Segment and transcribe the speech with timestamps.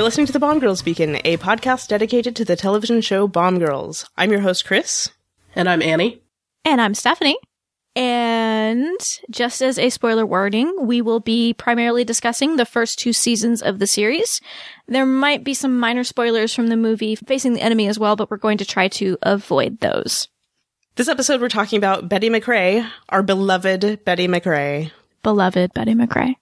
[0.00, 3.58] You're listening to the Bomb Girls Beacon, a podcast dedicated to the television show Bomb
[3.58, 4.08] Girls.
[4.16, 5.10] I'm your host, Chris.
[5.54, 6.22] And I'm Annie.
[6.64, 7.36] And I'm Stephanie.
[7.94, 8.98] And
[9.30, 13.78] just as a spoiler warning, we will be primarily discussing the first two seasons of
[13.78, 14.40] the series.
[14.88, 18.30] There might be some minor spoilers from the movie Facing the Enemy as well, but
[18.30, 20.28] we're going to try to avoid those.
[20.96, 24.92] This episode, we're talking about Betty McRae, our beloved Betty McRae.
[25.22, 26.36] Beloved Betty McRae.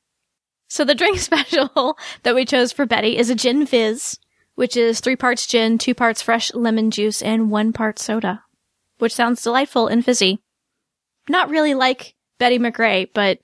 [0.69, 4.19] So the drink special that we chose for Betty is a gin fizz,
[4.55, 8.45] which is three parts gin, two parts fresh lemon juice, and one part soda,
[8.99, 10.41] which sounds delightful and fizzy.
[11.29, 13.39] Not really like Betty McRae, but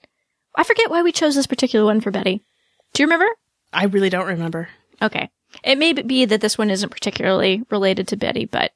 [0.55, 2.43] I forget why we chose this particular one for Betty.
[2.93, 3.27] Do you remember?
[3.73, 4.69] I really don't remember.
[5.03, 5.31] Okay.
[5.63, 8.73] It may be that this one isn't particularly related to Betty, but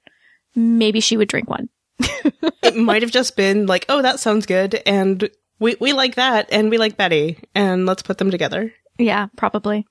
[0.54, 1.68] maybe she would drink one.
[2.00, 5.28] it might have just been like, oh, that sounds good, and
[5.58, 8.72] we we like that, and we like Betty, and let's put them together.
[8.98, 9.86] Yeah, probably.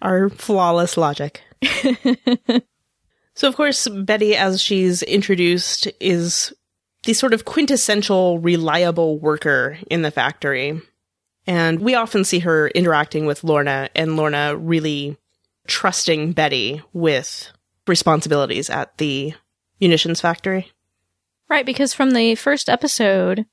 [0.00, 1.42] Our flawless logic.
[3.34, 6.52] so, of course, Betty, as she's introduced, is
[7.04, 10.80] the sort of quintessential reliable worker in the factory.
[11.46, 15.16] And we often see her interacting with Lorna, and Lorna really
[15.66, 17.50] trusting Betty with
[17.86, 19.34] responsibilities at the
[19.80, 20.70] munitions factory.
[21.48, 23.46] Right, because from the first episode,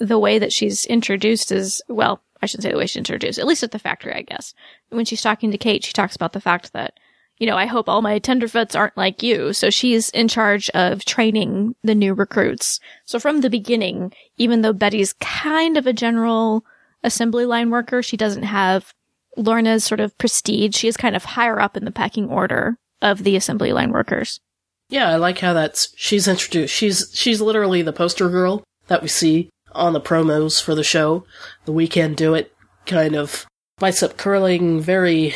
[0.00, 3.46] the way that she's introduced is, well, I shouldn't say the way she's introduced, at
[3.46, 4.54] least at the factory, I guess.
[4.90, 6.98] When she's talking to Kate, she talks about the fact that,
[7.38, 9.52] you know, I hope all my tenderfoots aren't like you.
[9.52, 12.80] So she's in charge of training the new recruits.
[13.06, 16.64] So from the beginning, even though Betty's kind of a general
[17.02, 18.92] assembly line worker, she doesn't have
[19.36, 20.76] Lorna's sort of prestige.
[20.76, 24.40] She is kind of higher up in the pecking order of the assembly line workers.
[24.88, 26.74] Yeah, I like how that's she's introduced.
[26.74, 31.24] She's she's literally the poster girl that we see on the promos for the show.
[31.64, 32.54] The weekend do it
[32.86, 33.46] kind of
[33.78, 35.34] bicep curling, very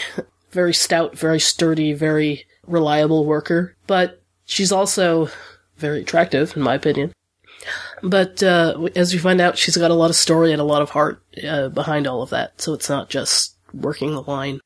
[0.50, 5.28] very stout, very sturdy, very reliable worker, but she's also
[5.76, 7.12] very attractive in my opinion.
[8.02, 10.82] But uh, as we find out, she's got a lot of story and a lot
[10.82, 12.60] of heart uh, behind all of that.
[12.60, 14.60] So it's not just working the line.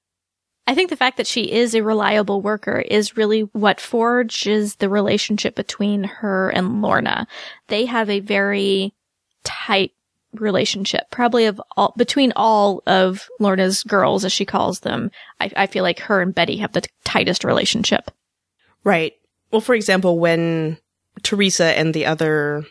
[0.67, 4.89] I think the fact that she is a reliable worker is really what forges the
[4.89, 7.27] relationship between her and Lorna.
[7.67, 8.95] They have a very
[9.45, 9.93] tight
[10.33, 15.11] relationship, probably of all, between all of Lorna's girls, as she calls them.
[15.41, 18.11] I, I feel like her and Betty have the t- tightest relationship.
[18.85, 19.15] Right.
[19.51, 20.79] Well, for example, when
[21.23, 22.65] Teresa and the other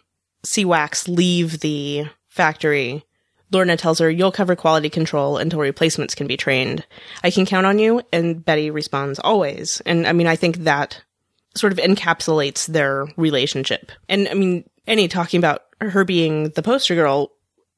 [0.45, 3.05] CWACs leave the factory,
[3.51, 6.85] Lorna tells her, You'll cover quality control until replacements can be trained.
[7.23, 8.01] I can count on you.
[8.11, 9.81] And Betty responds, Always.
[9.85, 11.01] And I mean, I think that
[11.55, 13.91] sort of encapsulates their relationship.
[14.07, 17.31] And I mean, Annie talking about her being the poster girl,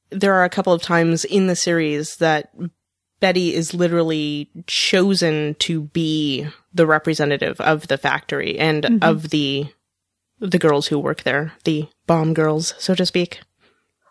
[0.09, 2.53] there are a couple of times in the series that
[3.19, 8.97] Betty is literally chosen to be the representative of the factory and mm-hmm.
[9.01, 9.67] of the
[10.39, 13.39] the girls who work there, the bomb girls, so to speak.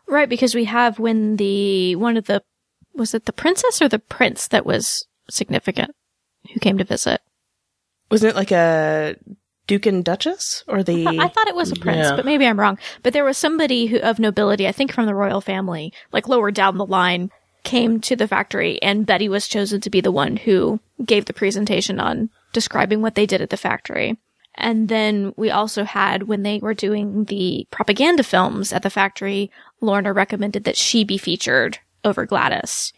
[0.08, 2.42] Right, because we have when the one of the
[2.94, 5.94] was it the princess or the prince that was significant
[6.52, 7.20] who came to visit?
[8.10, 9.16] Wasn't it like a
[9.66, 11.06] Duke and Duchess or the?
[11.06, 12.16] I thought, it was a prince, yeah.
[12.16, 12.78] but maybe I'm wrong.
[13.02, 16.50] But there was somebody who of nobility, I think from the royal family, like lower
[16.50, 17.30] down the line,
[17.64, 21.32] came to the factory, and Betty was chosen to be the one who gave the
[21.32, 24.18] presentation on describing what they did at the factory.
[24.54, 29.50] And then we also had when they were doing the propaganda films at the factory,
[29.80, 32.92] Lorna recommended that she be featured over Gladys.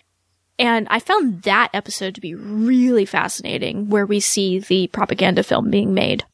[0.58, 5.70] And I found that episode to be really fascinating, where we see the propaganda film
[5.70, 6.24] being made.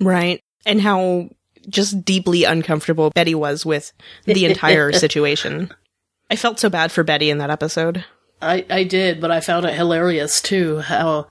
[0.00, 0.42] Right.
[0.64, 1.30] And how
[1.68, 3.92] just deeply uncomfortable Betty was with
[4.24, 5.72] the entire situation.
[6.30, 8.04] I felt so bad for Betty in that episode.
[8.40, 11.28] I, I did, but I found it hilarious too how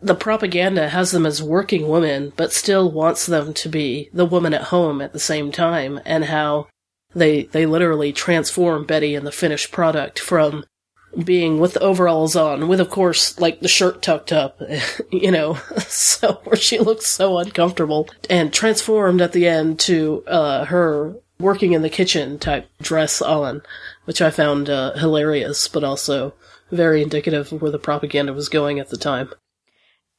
[0.00, 4.54] the propaganda has them as working women, but still wants them to be the woman
[4.54, 6.68] at home at the same time, and how
[7.14, 10.64] they they literally transform Betty in the finished product from
[11.24, 14.60] being with the overalls on, with of course like the shirt tucked up,
[15.10, 20.64] you know, so where she looks so uncomfortable, and transformed at the end to uh,
[20.66, 23.62] her working in the kitchen type dress on,
[24.04, 26.34] which I found uh, hilarious, but also
[26.70, 29.30] very indicative of where the propaganda was going at the time.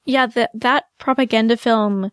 [0.06, 2.12] Yeah, that that propaganda film,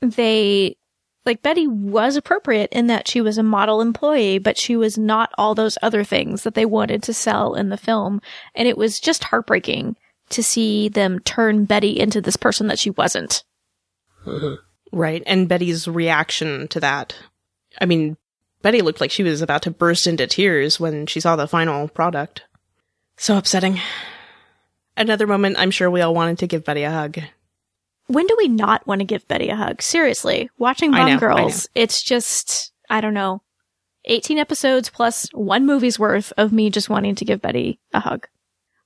[0.00, 0.76] they
[1.24, 5.30] like Betty was appropriate in that she was a model employee, but she was not
[5.38, 8.20] all those other things that they wanted to sell in the film.
[8.54, 9.96] And it was just heartbreaking
[10.30, 13.44] to see them turn Betty into this person that she wasn't.
[14.92, 15.22] Right.
[15.26, 17.16] And Betty's reaction to that.
[17.80, 18.18] I mean,
[18.60, 21.88] Betty looked like she was about to burst into tears when she saw the final
[21.88, 22.42] product.
[23.16, 23.80] So upsetting.
[24.96, 27.18] Another moment I'm sure we all wanted to give Betty a hug.
[28.06, 29.80] When do we not want to give Betty a hug?
[29.80, 33.42] Seriously, watching Bomb know, Girls, it's just, I don't know,
[34.06, 38.26] 18 episodes plus one movie's worth of me just wanting to give Betty a hug.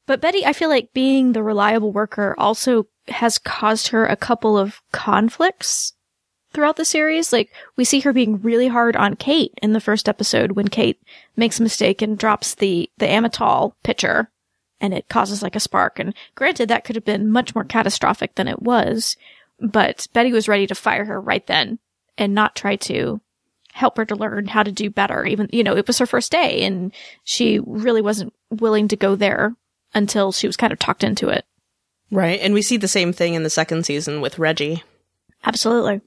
[0.06, 4.56] But Betty, I feel like being the reliable worker also has caused her a couple
[4.56, 5.94] of conflicts
[6.52, 7.32] throughout the series.
[7.32, 11.00] Like, we see her being really hard on Kate in the first episode when Kate
[11.36, 14.30] makes a mistake and drops the, the Amatol pitcher
[14.80, 15.98] and it causes like a spark.
[15.98, 19.16] And granted, that could have been much more catastrophic than it was,
[19.60, 21.78] but Betty was ready to fire her right then
[22.18, 23.20] and not try to
[23.72, 25.24] help her to learn how to do better.
[25.26, 26.92] Even, you know, it was her first day and
[27.24, 29.54] she really wasn't willing to go there
[29.94, 31.44] until she was kind of talked into it.
[32.10, 32.40] Right.
[32.40, 34.82] And we see the same thing in the second season with Reggie.
[35.44, 36.00] Absolutely.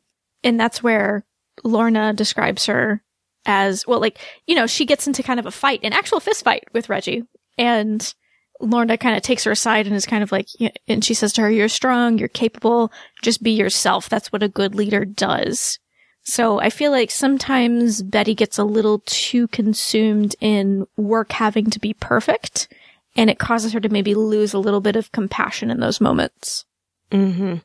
[0.43, 1.25] And that's where
[1.63, 3.03] Lorna describes her
[3.45, 4.17] as, well, like,
[4.47, 7.23] you know, she gets into kind of a fight, an actual fist fight with Reggie.
[7.57, 8.13] And
[8.59, 10.47] Lorna kind of takes her aside and is kind of like,
[10.87, 12.91] and she says to her, you're strong, you're capable,
[13.21, 14.09] just be yourself.
[14.09, 15.79] That's what a good leader does.
[16.23, 21.79] So I feel like sometimes Betty gets a little too consumed in work having to
[21.79, 22.67] be perfect
[23.15, 26.65] and it causes her to maybe lose a little bit of compassion in those moments.
[27.11, 27.55] hmm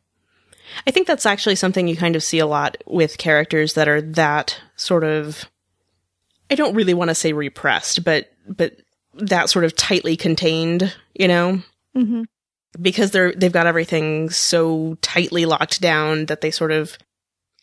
[0.87, 4.01] I think that's actually something you kind of see a lot with characters that are
[4.01, 5.45] that sort of
[6.51, 8.77] I don't really want to say repressed, but but
[9.17, 11.63] that sort of tightly contained, you know?
[11.97, 12.23] Mm-hmm.
[12.81, 16.99] Because they're they've got everything so tightly locked down that they sort of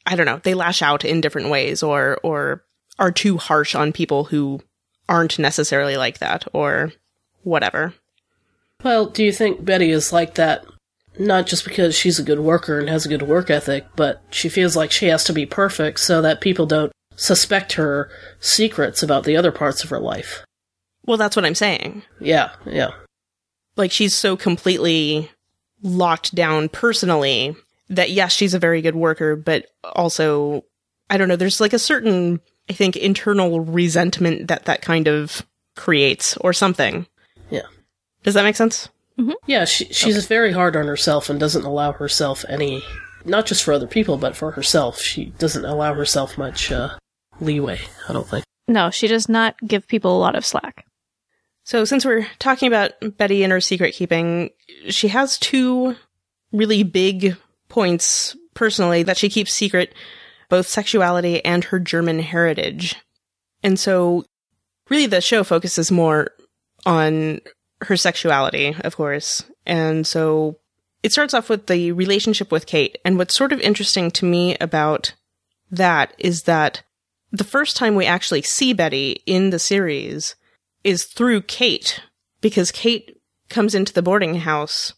[0.05, 2.63] I don't know, they lash out in different ways or or
[2.97, 4.61] are too harsh on people who
[5.09, 6.93] aren't necessarily like that or
[7.43, 7.93] whatever.
[8.83, 10.65] Well, do you think Betty is like that
[11.19, 14.49] not just because she's a good worker and has a good work ethic, but she
[14.49, 18.09] feels like she has to be perfect so that people don't suspect her
[18.39, 20.43] secrets about the other parts of her life?
[21.11, 22.03] Well, that's what I'm saying.
[22.21, 22.91] Yeah, yeah.
[23.75, 25.29] Like she's so completely
[25.81, 27.53] locked down personally
[27.89, 30.63] that yes, she's a very good worker, but also
[31.09, 35.45] I don't know, there's like a certain I think internal resentment that that kind of
[35.75, 37.05] creates or something.
[37.49, 37.67] Yeah.
[38.23, 38.87] Does that make sense?
[39.47, 42.83] Yeah, she, she's very hard on herself and doesn't allow herself any,
[43.25, 45.01] not just for other people, but for herself.
[45.01, 46.97] She doesn't allow herself much uh,
[47.41, 48.45] leeway, I don't think.
[48.69, 50.85] No, she does not give people a lot of slack.
[51.63, 54.49] So since we're talking about Betty and her secret keeping,
[54.89, 55.95] she has two
[56.51, 57.37] really big
[57.69, 59.93] points personally that she keeps secret,
[60.49, 62.95] both sexuality and her German heritage.
[63.63, 64.25] And so
[64.89, 66.31] really the show focuses more
[66.85, 67.39] on
[67.81, 69.43] her sexuality, of course.
[69.65, 70.57] And so
[71.03, 72.97] it starts off with the relationship with Kate.
[73.05, 75.13] And what's sort of interesting to me about
[75.71, 76.83] that is that
[77.31, 80.35] the first time we actually see Betty in the series
[80.83, 82.01] is through Kate,
[82.41, 83.17] because Kate
[83.49, 84.93] comes into the boarding house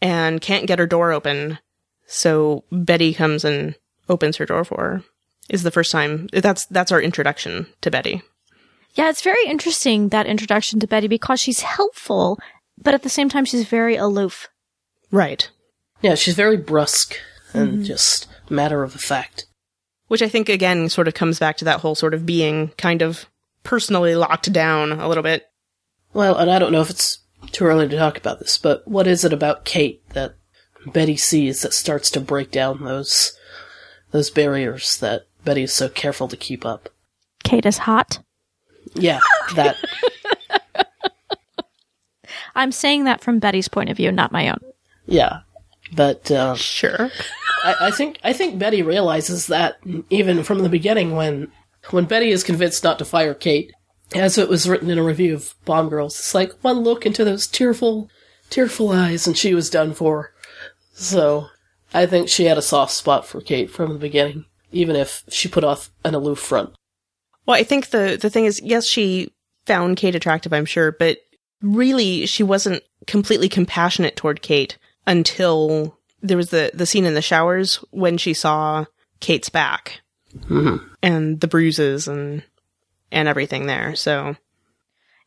[0.00, 1.58] and can't get her door open.
[2.06, 3.76] So Betty comes and
[4.08, 5.04] opens her door for her.
[5.48, 8.22] Is the first time that's that's our introduction to Betty.
[8.94, 12.38] Yeah, it's very interesting that introduction to Betty because she's helpful,
[12.78, 14.48] but at the same time she's very aloof.
[15.10, 15.50] Right.
[16.00, 17.16] Yeah, she's very brusque
[17.54, 17.82] and mm-hmm.
[17.84, 19.46] just matter of fact.
[20.08, 23.02] Which I think again sort of comes back to that whole sort of being kind
[23.02, 23.26] of
[23.62, 25.46] personally locked down a little bit.
[26.12, 27.18] Well, and I don't know if it's
[27.52, 30.34] too early to talk about this, but what is it about Kate that
[30.86, 33.36] Betty sees that starts to break down those
[34.10, 36.88] those barriers that Betty is so careful to keep up?
[37.44, 38.18] Kate is hot.
[38.94, 39.20] Yeah,
[39.54, 39.76] that
[42.54, 44.60] I'm saying that from Betty's point of view, not my own.
[45.06, 45.40] yeah.
[45.94, 47.10] But uh, Sure.
[47.64, 49.76] I, I think I think Betty realizes that
[50.08, 51.52] even from the beginning when
[51.90, 53.72] when Betty is convinced not to fire Kate,
[54.14, 57.24] as it was written in a review of Bomb Girls, it's like one look into
[57.24, 58.10] those tearful
[58.50, 60.32] tearful eyes and she was done for.
[60.92, 61.48] So
[61.94, 65.48] I think she had a soft spot for Kate from the beginning, even if she
[65.48, 66.74] put off an aloof front.
[67.46, 69.32] Well, I think the the thing is, yes, she
[69.66, 71.18] found Kate attractive, I'm sure, but
[71.60, 77.22] really she wasn't completely compassionate toward Kate until there was the the scene in the
[77.22, 78.84] showers when she saw
[79.20, 80.01] Kate's back
[80.48, 80.86] Mm-hmm.
[81.02, 82.42] and the bruises and
[83.10, 83.94] and everything there.
[83.94, 84.36] So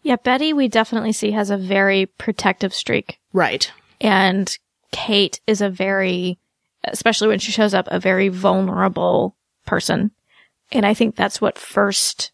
[0.02, 3.20] Yeah, Betty, we definitely see has a very protective streak.
[3.32, 3.72] right,
[4.02, 4.58] And
[4.92, 6.40] Kate is a very,
[6.84, 9.36] especially when she shows up, a very vulnerable
[9.66, 10.12] person.
[10.72, 12.32] And I think that's what first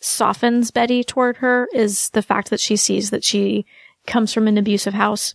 [0.00, 3.66] softens Betty toward her is the fact that she sees that she
[4.06, 5.34] comes from an abusive house.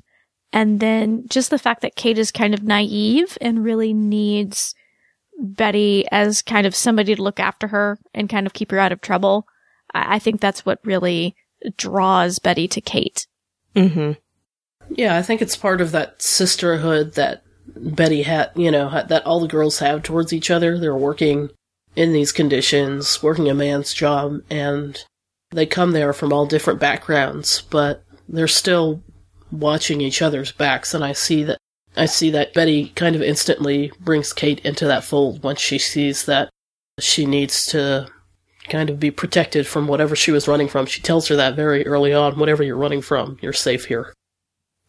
[0.52, 4.74] And then just the fact that Kate is kind of naive and really needs
[5.40, 8.92] Betty as kind of somebody to look after her and kind of keep her out
[8.92, 9.48] of trouble.
[9.94, 11.36] I, I think that's what really
[11.78, 13.28] draws Betty to Kate.
[13.76, 14.12] hmm
[14.90, 17.44] Yeah, I think it's part of that sisterhood that
[17.76, 20.78] Betty had, you know, that all the girls have towards each other.
[20.78, 21.50] They're working
[21.96, 25.04] in these conditions, working a man's job, and
[25.52, 29.02] they come there from all different backgrounds, but they're still
[29.52, 30.94] watching each other's backs.
[30.94, 31.59] And I see that,
[31.96, 36.26] I see that Betty kind of instantly brings Kate into that fold once she sees
[36.26, 36.50] that
[37.00, 38.08] she needs to
[38.70, 40.86] kind of be protected from whatever she was running from.
[40.86, 44.14] She tells her that very early on whatever you're running from, you're safe here.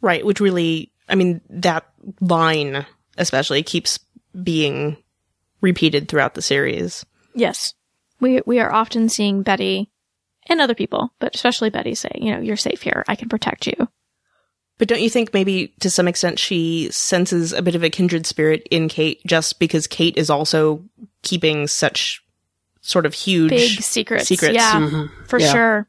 [0.00, 1.86] Right, which really, I mean, that
[2.20, 2.86] line
[3.18, 3.98] especially keeps
[4.42, 4.96] being
[5.60, 7.04] repeated throughout the series.
[7.34, 7.74] Yes.
[8.20, 9.90] We we are often seeing Betty
[10.46, 13.04] and other people, but especially Betty say, you know, you're safe here.
[13.08, 13.88] I can protect you.
[14.80, 18.24] But don't you think maybe to some extent she senses a bit of a kindred
[18.26, 20.82] spirit in Kate just because Kate is also
[21.22, 22.22] keeping such
[22.80, 24.26] sort of huge big secrets.
[24.26, 24.54] secrets.
[24.54, 25.24] Yeah, Mm-hmm.
[25.26, 25.52] for Yeah.
[25.52, 25.88] sure.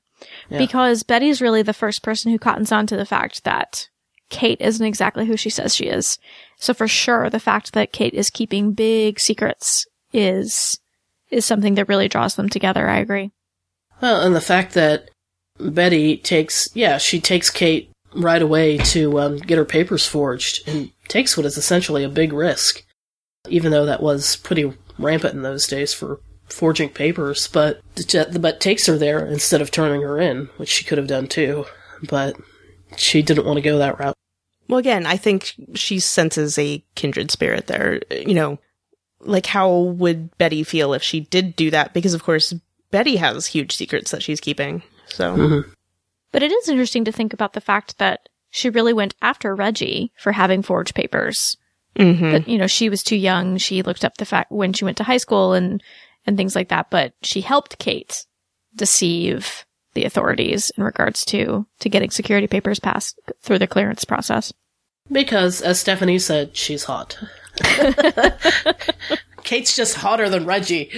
[0.49, 0.57] Yeah.
[0.57, 3.87] Because Betty's really the first person who cottons on to the fact that
[4.29, 6.19] Kate isn't exactly who she says she is.
[6.57, 10.77] So for sure, the fact that Kate is keeping big secrets is
[11.29, 12.89] is something that really draws them together.
[12.89, 13.31] I agree.
[14.01, 15.09] Well, and the fact that
[15.59, 20.91] Betty takes, yeah, she takes Kate right away to um, get her papers forged and
[21.07, 22.83] takes what is essentially a big risk,
[23.49, 27.81] even though that was pretty rampant in those days for forging papers, but
[28.39, 31.65] but takes her there instead of turning her in, which she could have done too,
[32.03, 32.35] but
[32.97, 34.15] she didn't want to go that route.
[34.67, 38.01] Well, again, I think she senses a kindred spirit there.
[38.11, 38.59] You know,
[39.21, 41.93] like how would Betty feel if she did do that?
[41.93, 42.53] Because of course,
[42.89, 44.83] Betty has huge secrets that she's keeping.
[45.07, 45.73] So, Mhm.
[46.31, 50.11] But it is interesting to think about the fact that she really went after Reggie
[50.17, 51.57] for having forged papers.
[51.97, 52.31] Mhm.
[52.31, 53.57] That, you know, she was too young.
[53.57, 55.81] She looked up the fact when she went to high school and,
[56.25, 58.25] and things like that, but she helped Kate
[58.75, 64.53] deceive the authorities in regards to, to getting security papers passed through the clearance process.
[65.11, 67.17] Because, as Stephanie said, she's hot.
[69.43, 70.89] Kate's just hotter than Reggie.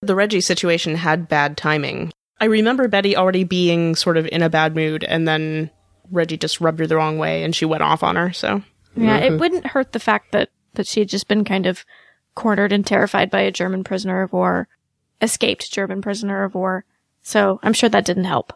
[0.00, 2.12] the Reggie situation had bad timing.
[2.44, 5.70] I remember Betty already being sort of in a bad mood, and then
[6.10, 8.34] Reggie just rubbed her the wrong way, and she went off on her.
[8.34, 8.60] So,
[8.94, 9.38] Yeah, it mm-hmm.
[9.38, 11.86] wouldn't hurt the fact that, that she had just been kind of
[12.34, 14.68] cornered and terrified by a German prisoner of war,
[15.22, 16.84] escaped German prisoner of war.
[17.22, 18.52] So I'm sure that didn't help.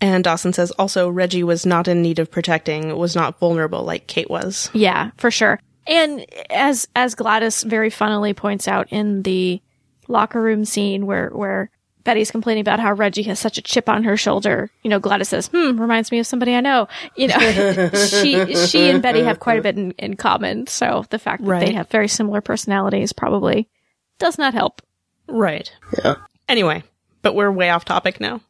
[0.00, 4.06] and Dawson says also Reggie was not in need of protecting, was not vulnerable like
[4.06, 4.70] Kate was.
[4.72, 5.58] Yeah, for sure.
[5.88, 9.60] And as as Gladys very funnily points out in the
[10.06, 11.72] locker room scene where where
[12.04, 15.28] Betty's complaining about how Reggie has such a chip on her shoulder, you know, Gladys
[15.28, 17.38] says, "Hmm, reminds me of somebody I know." You know,
[18.08, 20.66] she she and Betty have quite a bit in, in common.
[20.66, 21.66] So the fact that Right.
[21.66, 23.68] they have very similar personalities probably
[24.18, 24.82] does not help.
[25.28, 25.70] Right.
[26.04, 26.14] Yeah.
[26.48, 26.82] Anyway,
[27.22, 28.40] but we're way off topic now.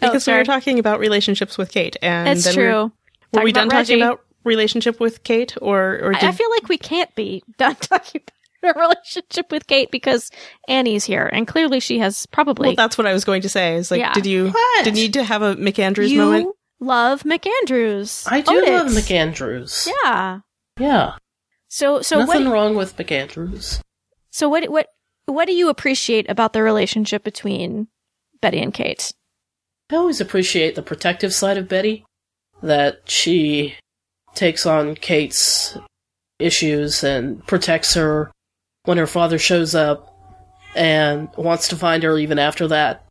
[0.00, 2.92] Because we were talking about relationships with Kate, and It's then true.
[3.32, 6.32] We're, were we done about talking about relationship with Kate, or or did I, I
[6.32, 8.32] feel like we can't be done talking about
[8.76, 10.30] a relationship with Kate because
[10.68, 13.74] Annie's here, and clearly she has probably well, that's what I was going to say.
[13.76, 14.12] Is like, Yeah.
[14.12, 14.84] did you What?
[14.84, 16.56] did you need to have a McAndrews you moment?
[16.80, 18.26] love McAndrews.
[18.30, 18.86] I do Own love.
[18.88, 19.88] McAndrews.
[20.04, 20.40] Yeah.
[20.78, 21.14] Yeah.
[21.68, 23.80] So so Nothing what wrong with McAndrews.
[24.30, 24.88] so what what
[25.26, 27.88] what do you appreciate about the relationship between
[28.40, 29.12] Betty and Kate?
[29.90, 32.04] I always appreciate the protective side of Betty.
[32.62, 33.74] That she
[34.34, 35.76] takes on Kate's
[36.38, 38.30] issues and protects her
[38.84, 40.08] when her father shows up
[40.74, 43.04] and wants to find her even after that.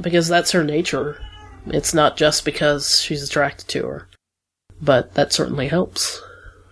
[0.00, 1.20] Because that's her nature.
[1.66, 4.08] It's not just because she's attracted to her.
[4.80, 6.20] But that certainly helps.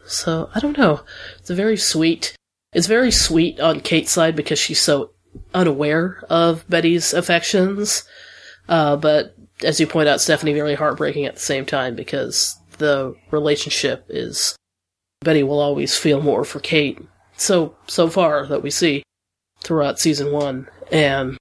[0.07, 1.01] So, I don't know.
[1.39, 2.37] It's a very sweet.
[2.73, 5.11] It's very sweet on Kate's side because she's so
[5.55, 8.05] unaware of Betty's affections.
[8.69, 13.15] Uh, but as you point out, Stephanie, very heartbreaking at the same time because the
[13.31, 14.57] relationship is
[15.21, 17.01] Betty will always feel more for Kate.
[17.37, 19.03] So so far that we see
[19.61, 21.37] throughout season one, and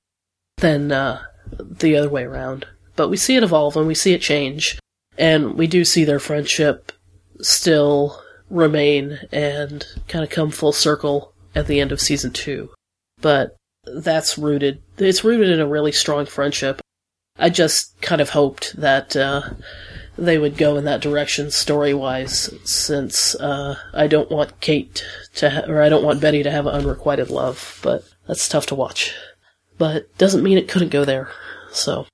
[0.58, 1.24] then uh,
[1.60, 2.66] the other way around.
[2.96, 4.80] But we see it evolve and we see it change,
[5.18, 6.92] and we do see their friendship
[7.42, 12.70] still remain and kind of come full circle at the end of season two.
[13.22, 14.82] But that's rooted.
[14.98, 16.82] It's rooted in a really strong friendship.
[17.38, 19.42] I just kind of hoped that uh,
[20.18, 25.04] they would go in that direction story wise, since uh, I don't want Kate
[25.36, 27.80] to, ha- or I don't want Betty to have unrequited love.
[27.84, 29.14] But that's tough to watch.
[29.78, 31.30] But doesn't mean it couldn't go there.
[31.72, 32.08] So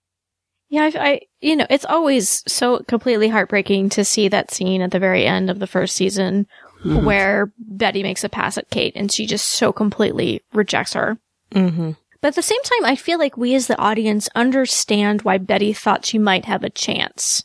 [0.70, 4.92] Yeah, I, I you know it's always so completely heartbreaking to see that scene at
[4.92, 6.48] the very end of the first season
[6.84, 7.04] Mhm.
[7.04, 11.20] where Betty makes a pass at Kate and she just so completely rejects her.
[11.54, 11.92] Mm-hmm.
[12.22, 15.74] But at the same time, I feel like we as the audience understand why Betty
[15.74, 17.44] thought she might have a chance.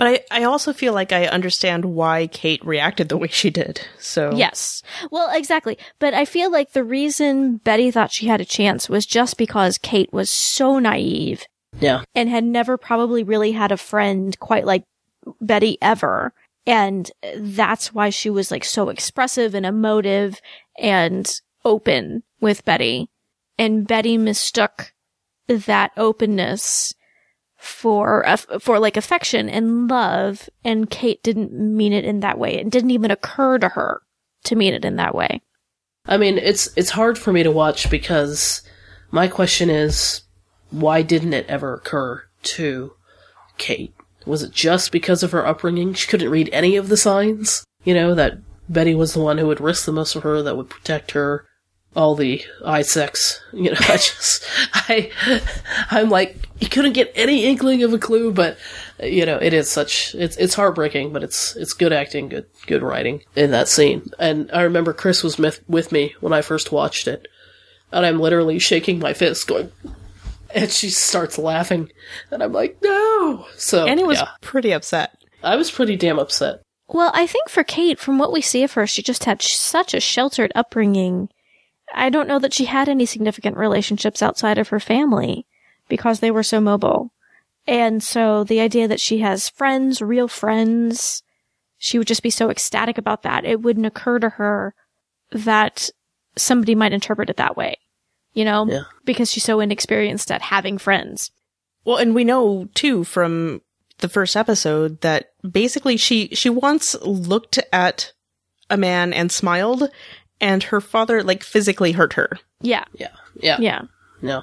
[0.00, 3.86] But I, I also feel like I understand why Kate reacted the way she did.
[3.98, 4.82] So Yes.
[5.10, 5.76] Well, exactly.
[5.98, 9.76] But I feel like the reason Betty thought she had a chance was just because
[9.76, 11.44] Kate was so naive
[11.78, 12.04] Yeah.
[12.14, 14.84] and had never probably really had a friend quite like
[15.38, 16.32] Betty ever.
[16.66, 20.40] And that's why she was like so expressive and emotive
[20.78, 21.30] and
[21.62, 23.10] open with Betty.
[23.58, 24.94] And Betty mistook
[25.46, 26.94] that openness
[27.60, 30.48] for, uh, aff- for like affection and love.
[30.64, 32.56] And Kate didn't mean it in that way.
[32.56, 34.02] It didn't even occur to her
[34.44, 35.42] to mean it in that way.
[36.06, 38.62] I mean, it's it's hard for me to watch because
[39.10, 40.22] my question is,
[40.70, 42.94] why didn't it ever occur to
[43.58, 43.94] Kate?
[44.26, 45.94] Was it just because of her upbringing?
[45.94, 47.64] She couldn't read any of the signs.
[47.84, 48.38] You know that
[48.68, 51.46] Betty was the one who would risk the most for her, that would protect her.
[51.96, 53.76] All the eye sex, you know.
[53.80, 55.10] I just, I,
[55.90, 58.58] I'm like, you couldn't get any inkling of a clue, but
[59.02, 62.82] you know, it is such, it's it's heartbreaking, but it's it's good acting, good good
[62.82, 64.10] writing in that scene.
[64.18, 67.26] And I remember Chris was with with me when I first watched it,
[67.90, 69.72] and I'm literally shaking my fist, going,
[70.54, 71.90] and she starts laughing,
[72.30, 73.46] and I'm like, no.
[73.56, 75.16] So Annie was yeah, pretty upset.
[75.42, 76.62] I was pretty damn upset.
[76.92, 79.54] Well, I think for Kate, from what we see of her, she just had sh-
[79.54, 81.28] such a sheltered upbringing.
[81.94, 85.46] I don't know that she had any significant relationships outside of her family
[85.88, 87.12] because they were so mobile.
[87.66, 91.22] And so the idea that she has friends, real friends,
[91.78, 93.44] she would just be so ecstatic about that.
[93.44, 94.74] It wouldn't occur to her
[95.32, 95.90] that
[96.36, 97.76] somebody might interpret it that way,
[98.34, 98.82] you know, Yeah.
[99.04, 101.30] because she's so inexperienced at having friends.
[101.84, 103.62] Well, and we know too from
[103.98, 108.12] the first episode that basically she she once looked at
[108.70, 109.90] a man and smiled
[110.40, 112.38] and her father like physically hurt her.
[112.60, 112.84] Yeah.
[112.94, 113.08] Yeah,
[113.40, 113.82] yeah, Yeah.
[114.22, 114.42] no,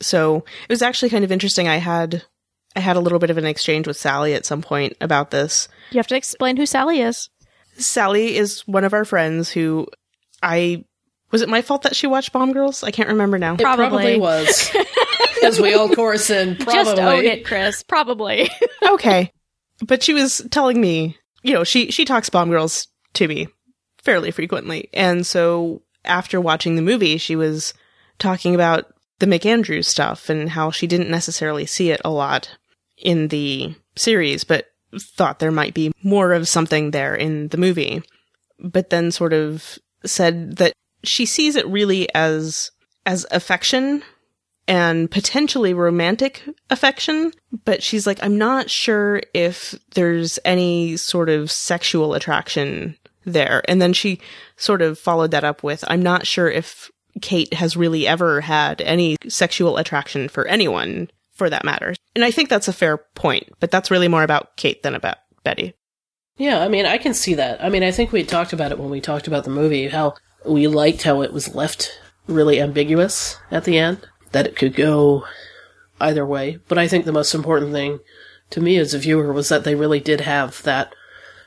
[0.00, 1.68] So, it was actually kind of interesting.
[1.68, 2.22] I had
[2.76, 5.68] I had a little bit of an exchange with Sally at some point about this.
[5.90, 7.28] You have to explain who Sally is.
[7.76, 9.86] Sally is one of our friends who
[10.42, 10.84] I
[11.30, 12.82] was it my fault that she watched Bomb Girls?
[12.84, 13.54] I can't remember now.
[13.54, 14.18] it probably, Probably.
[14.18, 14.70] was.
[15.44, 16.74] As we all chorus in, probably.
[16.74, 17.82] Just own it, Chris.
[17.82, 18.50] Probably.
[18.90, 19.32] okay.
[19.86, 23.48] But she was telling me, you know, she she talks Bomb Girls to me
[24.02, 24.88] fairly frequently.
[24.92, 27.74] And so after watching the movie, she was
[28.18, 28.86] talking about
[29.18, 32.56] the McAndrews stuff and how she didn't necessarily see it a lot
[32.96, 34.66] in the series, but
[34.98, 38.02] thought there might be more of something there in the movie.
[38.58, 40.72] But then sort of said that
[41.04, 42.70] she sees it really as
[43.06, 44.02] as affection
[44.66, 47.32] and potentially romantic affection,
[47.64, 53.62] but she's like, I'm not sure if there's any sort of sexual attraction there.
[53.68, 54.20] And then she
[54.56, 58.80] sort of followed that up with, I'm not sure if Kate has really ever had
[58.80, 61.94] any sexual attraction for anyone for that matter.
[62.14, 65.18] And I think that's a fair point, but that's really more about Kate than about
[65.44, 65.74] Betty.
[66.36, 67.62] Yeah, I mean, I can see that.
[67.62, 70.14] I mean, I think we talked about it when we talked about the movie, how
[70.44, 75.24] we liked how it was left really ambiguous at the end, that it could go
[76.00, 76.58] either way.
[76.68, 77.98] But I think the most important thing
[78.50, 80.94] to me as a viewer was that they really did have that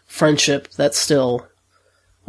[0.05, 1.47] friendship that still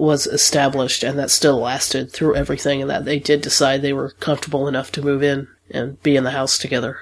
[0.02, 4.10] was established and that still lasted through everything and that they did decide they were
[4.10, 6.98] comfortable enough to move in and be in the house together.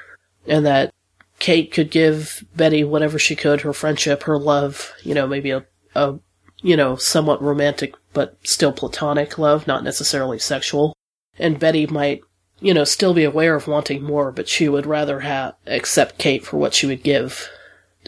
[0.46, 0.92] And that
[1.38, 5.64] Kate could give Betty whatever she could, her friendship, her love, you know, maybe a,
[5.94, 6.18] a,
[6.60, 10.94] you know, somewhat romantic, but still platonic love, not necessarily sexual.
[11.38, 12.20] And Betty might,
[12.60, 16.44] you know, still be aware of wanting more, but she would rather have, accept Kate
[16.44, 17.48] for what she would give,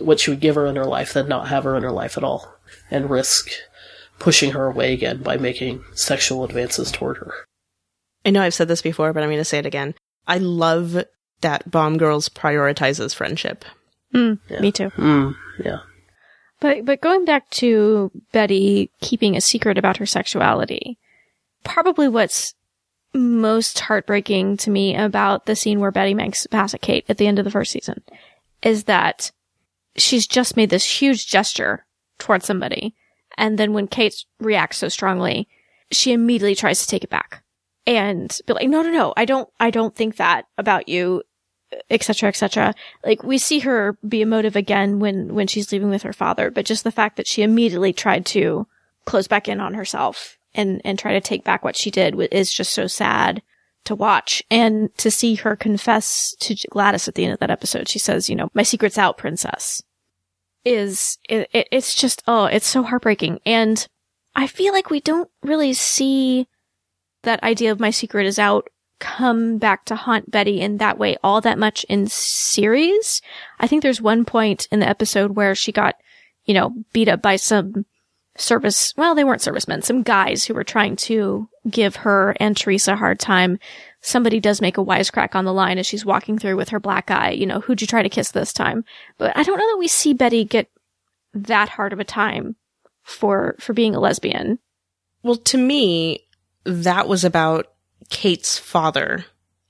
[0.00, 2.18] what she would give her in her life than not have her in her life
[2.18, 2.58] at all.
[2.90, 3.48] And risk
[4.22, 7.34] pushing her away again by making sexual advances toward her.
[8.24, 9.94] I know I've said this before, but I'm going to say it again.
[10.28, 11.04] I love
[11.40, 13.64] that Bomb Girls prioritizes friendship.
[14.14, 14.60] Mm, Yeah.
[14.60, 14.90] Me too.
[14.90, 15.80] Mm, yeah.
[16.60, 20.98] But but going back to Betty keeping a secret about her sexuality,
[21.64, 22.54] probably what's
[23.14, 27.26] most heartbreaking to me about the scene where Betty makes pass at Kate at the
[27.26, 28.02] end of the first season
[28.62, 29.32] is that
[29.96, 31.84] she's just made this huge gesture
[32.18, 32.94] towards somebody,
[33.36, 35.48] and then when Kate reacts so strongly,
[35.90, 37.42] she immediately tries to take it back
[37.86, 41.22] and be like, "No, no, no, I don't, I don't think that about you."
[41.90, 46.12] etc etc like we see her be emotive again when when she's leaving with her
[46.12, 48.66] father but just the fact that she immediately tried to
[49.04, 52.52] close back in on herself and and try to take back what she did is
[52.52, 53.42] just so sad
[53.84, 57.88] to watch and to see her confess to Gladys at the end of that episode
[57.88, 59.82] she says you know my secret's out princess
[60.64, 63.88] is it, it it's just oh it's so heartbreaking and
[64.34, 66.46] i feel like we don't really see
[67.22, 68.68] that idea of my secret is out
[69.02, 73.20] come back to haunt Betty in that way all that much in series.
[73.58, 75.96] I think there's one point in the episode where she got,
[76.44, 77.84] you know, beat up by some
[78.36, 82.92] service, well, they weren't servicemen, some guys who were trying to give her and Teresa
[82.92, 83.58] a hard time.
[84.02, 87.10] Somebody does make a wisecrack on the line as she's walking through with her black
[87.10, 88.84] eye, you know, who'd you try to kiss this time?
[89.16, 90.68] But I don't know that we see Betty get
[91.34, 92.56] that hard of a time
[93.02, 94.58] for, for being a lesbian.
[95.22, 96.26] Well, to me,
[96.64, 97.72] that was about
[98.10, 99.24] Kate's father.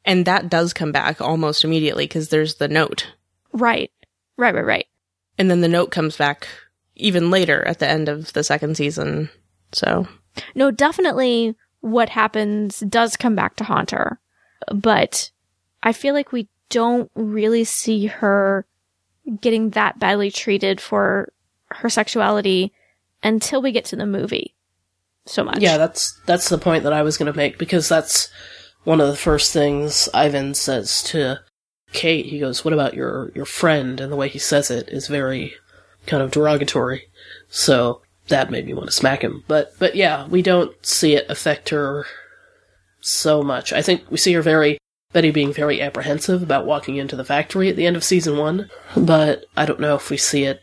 [0.04, 3.06] And that does come back almost immediately because there's the note.
[3.52, 3.92] Right.
[4.36, 4.86] Right, right, right.
[5.38, 6.48] And then the note comes back
[6.96, 9.30] even later at the end of the second season.
[9.72, 10.08] So,
[10.54, 14.18] No, definitely what happens does come back to haunt her.
[14.72, 15.30] But
[15.82, 18.64] I feel like we don't really see her
[19.40, 21.32] getting that badly treated for
[21.66, 22.72] her sexuality
[23.22, 24.54] until we get to the movie
[25.26, 25.60] so much.
[25.60, 28.30] Yeah, that's that's the point that I was going to make because that's
[28.84, 31.40] one of the first things Ivan says to
[31.92, 32.26] Kate.
[32.26, 35.54] He goes, "What about your your friend?" And the way he says it is very
[36.06, 37.08] kind of derogatory.
[37.48, 39.44] So that made me want to smack him.
[39.46, 42.06] But but yeah, we don't see it affect her
[43.00, 43.72] so much.
[43.72, 44.78] I think we see her very
[45.12, 48.70] Betty being very apprehensive about walking into the factory at the end of season one,
[48.96, 50.60] but I don't know if we see it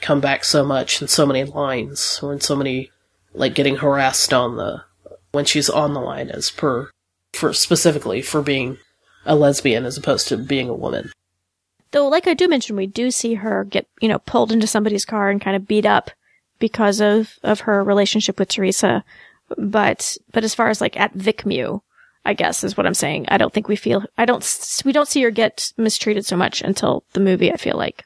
[0.00, 2.90] come back so much in so many lines or in so many
[3.34, 4.84] like getting harassed on the
[5.32, 6.90] when she's on the line as per
[7.34, 8.78] for specifically for being
[9.26, 11.10] a lesbian as opposed to being a woman.
[11.90, 15.04] Though, like I do mention, we do see her get, you know, pulled into somebody's
[15.04, 16.12] car and kind of beat up
[16.60, 19.02] because of, of her relationship with Teresa.
[19.58, 21.80] But, but as far as like at VicMu,
[22.24, 23.24] I guess is what I'm saying.
[23.28, 26.62] I don't think we feel, I don't, we don't see her get mistreated so much
[26.62, 28.04] until the movie, I feel like.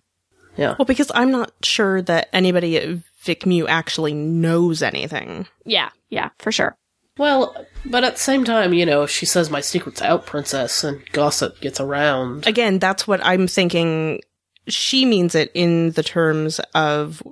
[0.57, 0.77] Yeah.
[0.79, 5.47] well, because I'm not sure that anybody at VicMu actually knows anything.
[5.64, 6.77] Yeah, yeah, for sure.
[7.17, 10.83] Well, but at the same time, you know, if she says my secret's out, princess,
[10.83, 12.47] and gossip gets around.
[12.47, 14.21] Again, that's what I'm thinking.
[14.67, 17.23] She means it in the terms of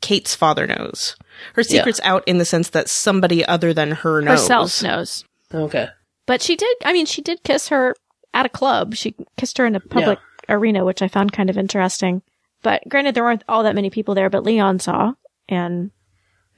[0.00, 1.16] Kate's father knows.
[1.54, 1.78] Her Yeah.
[1.78, 4.40] secret's out in the sense that somebody other than her knows.
[4.48, 5.24] Herself knows.
[5.52, 5.88] Okay.
[6.26, 7.94] But she did, I mean, she did kiss her
[8.32, 8.94] at a club.
[8.94, 12.22] She kissed her in a public arena, which I found kind of interesting.
[12.62, 15.14] But granted, there weren't all that many people there, but Leon saw.
[15.48, 15.90] And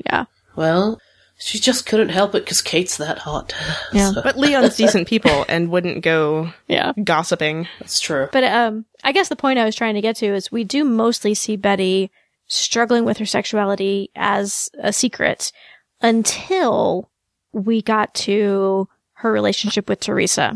[0.05, 0.25] yeah.
[0.57, 1.01] Well,
[1.39, 3.55] she just couldn't help it because Kate's that hot.
[3.93, 4.11] Yeah.
[4.15, 6.93] So, But Leon's decent people and wouldn't go Yeah.
[7.03, 7.67] gossiping.
[7.81, 8.29] that's true.
[8.33, 10.85] But um, I guess the point I was trying to get to is we do
[10.85, 12.11] mostly see Betty
[12.53, 15.53] struggling with her sexuality as a secret
[16.01, 17.11] until
[17.53, 20.55] we got to her relationship with Teresa.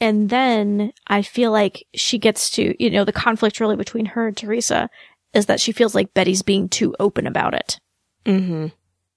[0.00, 4.28] And then I feel like she gets to, you know, the conflict really between her
[4.28, 4.90] and Teresa
[5.32, 7.78] is that she feels like Betty's being too open about it.
[8.24, 8.68] Mm-hmm.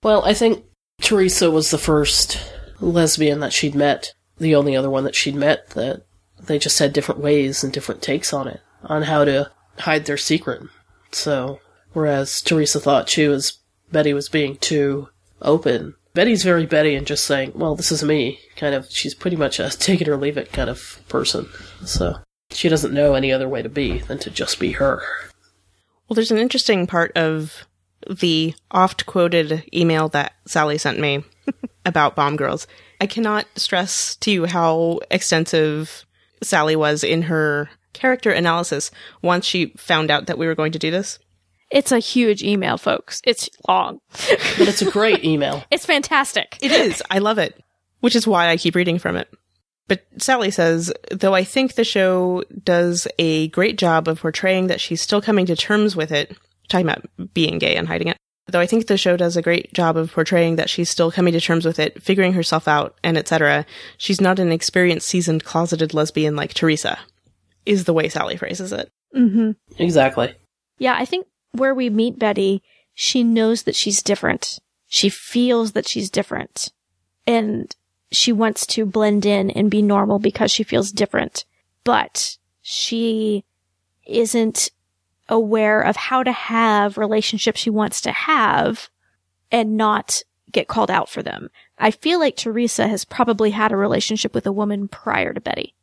[0.04, 0.64] Well, I think
[1.02, 2.38] Teresa was the first
[2.80, 6.04] lesbian that she'd met, the only other one that she'd met that
[6.42, 10.18] they just had different ways and different takes on it, on how to hide their
[10.18, 10.64] secret.
[11.12, 11.60] So,
[11.94, 13.60] whereas Teresa thought she was,
[13.92, 15.10] Betty was being too
[15.42, 15.96] open.
[16.14, 18.40] Betty's very Betty and just saying, well, this is me.
[18.56, 21.48] Kind of, she's pretty much a take it or leave it kind of person.
[21.86, 22.16] So,
[22.52, 25.02] she doesn't know any other way to be than to just be her.
[26.08, 27.68] Well, there's an interesting part of
[28.10, 31.24] the oft quoted email that Sally sent me
[31.86, 32.66] about Bomb Girls.
[33.00, 36.06] I cannot stress to you how extensive
[36.42, 40.80] Sally was in her character analysis once she found out that we were going to
[40.80, 41.20] do this.
[41.72, 43.22] It's a huge email, folks.
[43.26, 44.00] It's long.
[44.58, 45.64] But it's a great email.
[45.72, 46.58] It's fantastic.
[46.62, 47.04] It is.
[47.12, 47.64] I love it,
[48.00, 49.32] which is why I keep reading from it.
[49.88, 54.82] But Sally says, though I think the show does a great job of portraying that
[54.82, 56.36] she's still coming to terms with it,
[56.70, 59.74] talking about being gay and hiding it, though I think the show does a great
[59.74, 63.18] job of portraying that she's still coming to terms with it, figuring herself out, and
[63.18, 63.66] etc.,
[63.98, 67.00] she's not an experienced, seasoned, closeted lesbian like Teresa,
[67.66, 68.90] is the way Sally phrases it.
[69.16, 69.52] Mm-hmm.
[69.78, 70.36] Exactly.
[70.78, 72.62] Yeah, I think where we meet Betty,
[72.94, 74.60] she knows that she's different.
[74.88, 76.72] She feels that she's different.
[77.28, 77.76] And
[78.12, 81.46] she wants to blend in and be normal because she feels different.
[81.84, 83.46] But she
[84.06, 84.70] isn't
[85.28, 88.90] aware of how to have relationships she wants to have
[89.52, 91.50] and not get called out for them.
[91.78, 95.76] I feel like Teresa has probably had a relationship with a woman prior to Betty,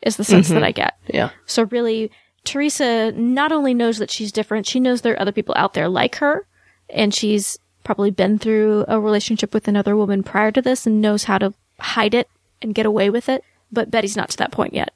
[0.00, 0.54] is the sense Mhm.
[0.54, 0.94] that I get.
[1.12, 1.30] Yeah.
[1.44, 2.10] So really,
[2.46, 5.88] Teresa not only knows that she's different, she knows there are other people out there
[5.88, 6.46] like her,
[6.88, 11.24] and she's probably been through a relationship with another woman prior to this and knows
[11.24, 12.28] how to hide it
[12.62, 13.44] and get away with it.
[13.70, 14.94] But Betty's not to that point yet.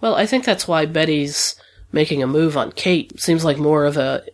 [0.00, 1.54] Well, I think that's why Betty's
[1.92, 4.24] making a move on Kate seems like more of a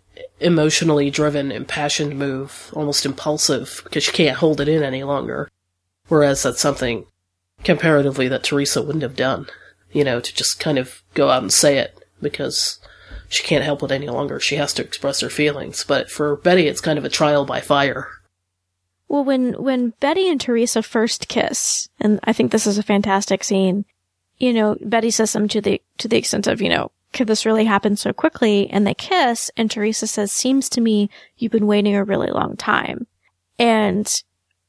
[0.40, 5.50] emotionally driven, impassioned move, almost impulsive, because she can't hold it in any longer.
[6.08, 7.04] Whereas that's something
[7.64, 9.46] comparatively that Teresa wouldn't have done.
[9.92, 12.78] You know, to just kind of go out and say it because
[13.28, 14.40] she can't help it any longer.
[14.40, 15.85] She has to express her feelings.
[15.87, 18.09] But for Betty, it's kind of a trial by fire.
[19.09, 23.42] Well, when when Betty and Teresa first kiss, and I think this is a fantastic
[23.42, 23.85] scene.
[24.38, 27.46] You know, Betty says something to the to the extent of, you know, could this
[27.46, 28.68] really happen so quickly?
[28.70, 32.57] And they kiss, and Teresa says, "Seems to me you've been waiting a really long
[32.57, 33.07] time."
[33.59, 34.22] And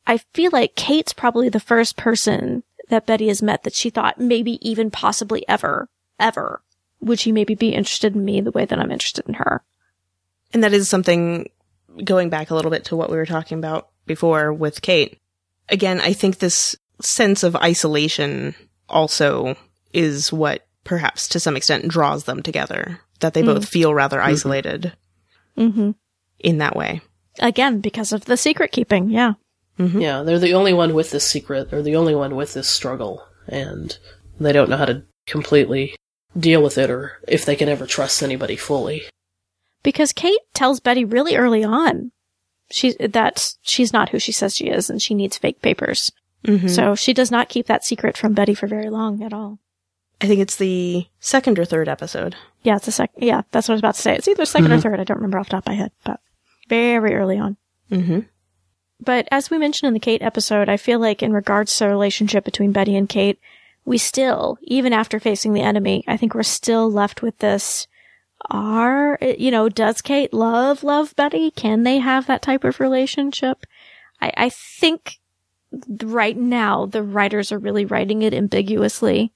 [0.08, 4.20] I feel like Kate's probably the first person that Betty has met that she thought
[4.20, 6.62] maybe even possibly ever, ever
[7.02, 9.64] would she maybe be interested in me the way that I'm interested in her.
[10.54, 11.50] And that is something
[12.04, 15.18] going back a little bit to what we were talking about before with Kate.
[15.70, 18.56] Again, I think this sense of isolation
[18.90, 19.56] also
[19.94, 23.48] is what perhaps to some extent draws them together, that they mm.
[23.48, 24.30] both feel rather mm-hmm.
[24.30, 24.94] isolated
[25.58, 25.92] Mm-hmm.
[26.40, 27.02] in that way.
[27.40, 29.10] Again, because of the secret keeping.
[29.10, 29.34] Yeah.
[29.78, 30.00] Mm-hmm.
[30.00, 31.70] Yeah, they're the only one with this secret.
[31.70, 33.98] They're the only one with this struggle, and
[34.40, 35.96] they don't know how to completely
[36.38, 39.04] deal with it, or if they can ever trust anybody fully.
[39.84, 42.12] Because Kate tells Betty really early on
[42.72, 46.12] she that she's not who she says she is and she needs fake papers.
[46.46, 46.68] Mm-hmm.
[46.68, 49.60] So she does not keep that secret from Betty for very long at all.
[50.22, 52.36] I think it's the second or third episode.
[52.64, 53.12] Yeah, it's a sec.
[53.18, 54.16] Yeah, that's what I was about to say.
[54.16, 55.00] It's either 2nd or third.
[55.00, 56.20] I don't remember off the top of my head, but
[56.68, 57.58] very early on.
[57.90, 58.20] Mm-hmm.
[59.00, 61.90] But as we mentioned in the Kate episode, I feel like in regards to the
[61.90, 63.40] relationship between Betty and Kate,
[63.86, 67.88] we still, even after facing the enemy, I think we're still left with this.
[68.50, 71.52] Are, you know, does Kate love, love Betty?
[71.52, 73.66] Can they have that type of relationship?
[74.22, 75.20] I, I think
[76.04, 79.34] right now the writers are really writing it ambiguously.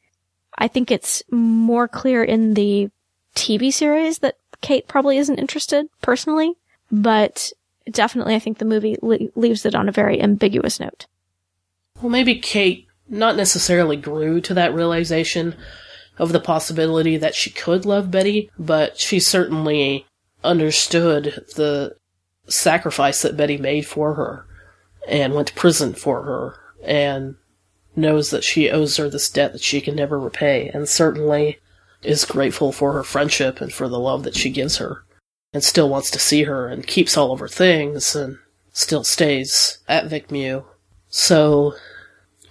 [0.58, 2.90] I think it's more clear in the
[3.36, 6.54] TV series that Kate probably isn't interested personally,
[6.92, 7.52] but
[7.90, 11.08] definitely I think the movie le- leaves it on a very ambiguous note.
[12.02, 15.56] Well, maybe Kate not necessarily grew to that realization
[16.18, 20.06] of the possibility that she could love Betty, but she certainly
[20.44, 21.96] understood the
[22.48, 24.46] sacrifice that Betty made for her
[25.08, 27.36] and went to prison for her and
[27.96, 31.60] knows that she owes her this debt that she can never repay and certainly
[32.02, 35.04] is grateful for her friendship and for the love that she gives her
[35.54, 38.38] and still wants to see her and keeps all of her things and
[38.74, 40.66] still stays at VicMu.
[41.10, 41.76] So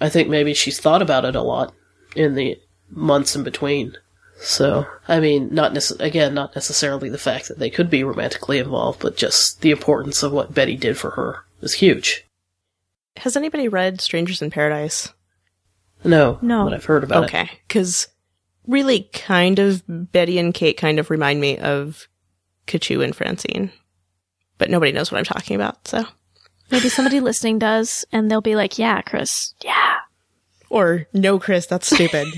[0.02, 1.72] I think maybe she's thought about it a lot
[2.16, 2.58] in the
[2.90, 3.96] months in between.
[4.40, 8.58] So, I mean, not nece- again, not necessarily the fact that they could be romantically
[8.58, 12.24] involved, but just the importance of what Betty did for her is huge.
[13.18, 15.12] Has anybody read Strangers in Paradise?
[16.02, 16.64] No, No.
[16.64, 17.26] but I've heard about it.
[17.26, 17.50] Okay.
[17.68, 18.08] Because
[18.66, 22.08] really, kind of, Betty and Kate kind of remind me of
[22.66, 23.70] Katchoo and Francine.
[24.58, 26.04] But nobody knows what I'm talking about, so.
[26.70, 29.54] Maybe somebody listening does, and they'll be like, yeah, Chris.
[29.62, 29.96] Yeah.
[30.70, 32.28] Or, no, Chris, that's stupid.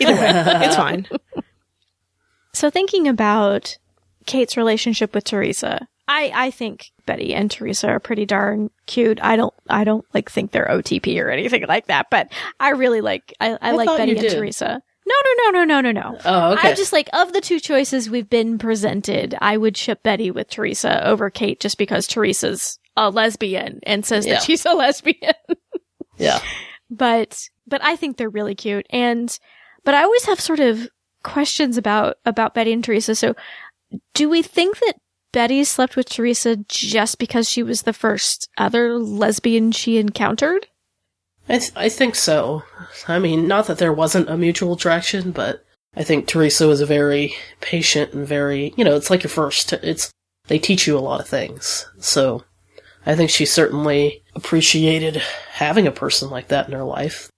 [0.00, 0.30] Either way,
[0.64, 1.06] it's fine.
[2.54, 3.76] So thinking about
[4.24, 9.18] Kate's relationship with Teresa, I, I think Betty and Teresa are pretty darn cute.
[9.22, 13.00] I don't, I don't like think they're OTP or anything like that, but I really
[13.00, 14.32] like, I, I, like Betty and did.
[14.32, 14.82] Teresa.
[15.04, 16.18] No, no, no, no, no, no, no.
[16.24, 16.68] Oh, okay.
[16.68, 20.48] I just like of the two choices we've been presented, I would ship Betty with
[20.48, 24.34] Teresa over Kate just because Teresa's a lesbian and says Yeah.
[24.34, 25.34] that she's a lesbian.
[26.18, 26.40] yeah.
[26.90, 29.36] but but I think they're really cute and
[29.84, 30.88] but I always have sort of
[31.22, 33.14] questions about about Betty and Teresa.
[33.14, 33.34] So
[34.14, 34.96] do we think that
[35.32, 40.66] Betty slept with Teresa just because she was the first other lesbian she encountered?
[41.48, 42.62] I, th- I think so.
[43.08, 45.64] I mean, not that there wasn't a mutual attraction, but
[45.96, 49.72] I think Teresa was very patient and very, you know, it's like your first.
[49.72, 50.10] It's
[50.48, 51.86] they teach you a lot of things.
[51.98, 52.44] So
[53.06, 55.16] I think she certainly appreciated
[55.50, 57.30] having a person like that in her life.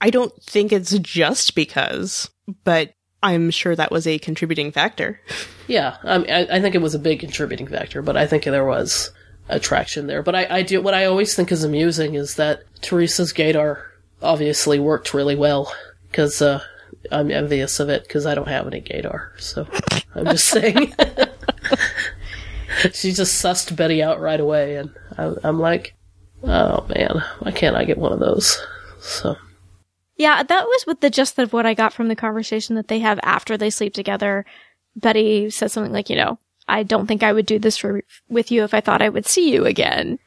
[0.00, 2.30] I don't think it's just because,
[2.64, 5.20] but I'm sure that was a contributing factor.
[5.66, 8.44] Yeah, I, mean, I, I think it was a big contributing factor, but I think
[8.44, 9.10] there was
[9.48, 10.22] attraction there.
[10.22, 13.82] But I, I do what I always think is amusing is that Teresa's gaydar
[14.22, 15.72] obviously worked really well
[16.10, 16.62] because uh,
[17.10, 19.38] I'm envious of it because I don't have any gaydar.
[19.40, 19.66] So
[20.14, 20.94] I'm just saying.
[22.92, 25.94] she just sussed Betty out right away, and I, I'm like,
[26.42, 28.60] oh man, why can't I get one of those?
[29.00, 29.36] So
[30.16, 32.98] Yeah, that was with the gist of what I got from the conversation that they
[33.00, 34.44] have after they sleep together.
[34.96, 38.50] Betty says something like, you know, I don't think I would do this for with
[38.50, 40.18] you if I thought I would see you again.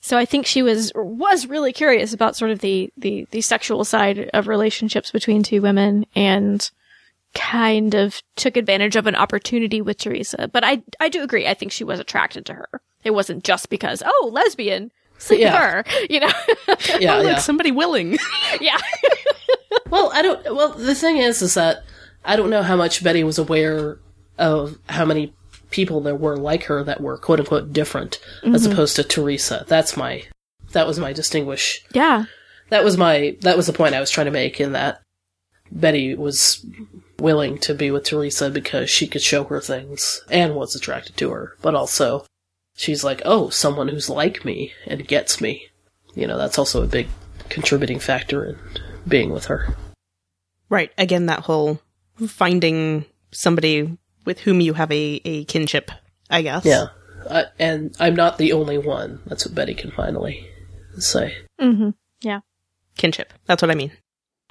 [0.00, 3.84] So I think she was was really curious about sort of the the the sexual
[3.84, 6.70] side of relationships between two women and
[7.34, 10.48] kind of took advantage of an opportunity with Teresa.
[10.52, 11.46] But I I do agree.
[11.46, 12.68] I think she was attracted to her.
[13.04, 15.76] It wasn't just because oh lesbian sleep Yeah.
[15.76, 16.32] with her, you know.
[16.98, 17.38] yeah, oh, look, yeah.
[17.38, 18.18] somebody willing.
[18.60, 18.78] yeah.
[19.90, 20.42] Well, I don't.
[20.54, 21.84] Well, the thing is, is that
[22.24, 23.98] I don't know how much Betty was aware
[24.38, 25.34] of how many
[25.70, 28.72] people there were like her that were quote unquote different, as mm-hmm.
[28.72, 29.64] opposed to Teresa.
[29.68, 30.24] That's my.
[30.72, 31.82] That was my distinguish.
[31.92, 32.24] Yeah.
[32.68, 33.36] That was my.
[33.40, 35.00] That was the point I was trying to make in that
[35.72, 36.64] Betty was
[37.20, 41.30] willing to be with Teresa because she could show her things and was attracted to
[41.30, 42.24] her, but also
[42.76, 45.68] she's like, oh, someone who's like me and gets me.
[46.14, 47.08] You know, that's also a big
[47.48, 48.58] contributing factor in
[49.06, 49.74] being with her.
[50.68, 50.92] Right.
[50.98, 51.80] Again, that whole
[52.26, 55.90] finding somebody with whom you have a, a kinship,
[56.30, 56.64] I guess.
[56.64, 56.86] Yeah.
[57.26, 59.20] Uh, and I'm not the only one.
[59.26, 60.48] That's what Betty can finally
[60.98, 61.36] say.
[61.60, 61.90] Mm-hmm.
[62.20, 62.40] Yeah.
[62.96, 63.32] Kinship.
[63.46, 63.92] That's what I mean.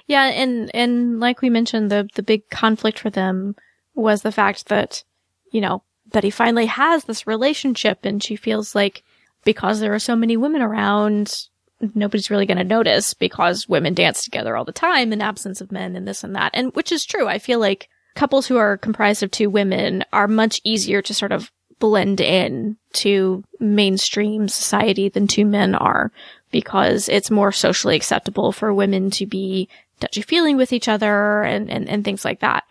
[0.08, 3.54] Yeah, and and like we mentioned, the the big conflict for them
[3.94, 5.04] was the fact that,
[5.52, 9.02] you know, Betty finally has this relationship and she feels like
[9.44, 11.48] because there are so many women around,
[11.94, 15.72] nobody's really going to notice because women dance together all the time in absence of
[15.72, 16.50] men and this and that.
[16.54, 17.28] And which is true.
[17.28, 21.32] I feel like couples who are comprised of two women are much easier to sort
[21.32, 26.10] of blend in to mainstream society than two men are
[26.50, 29.68] because it's more socially acceptable for women to be
[30.00, 32.64] touchy feeling with each other and, and, and things like that.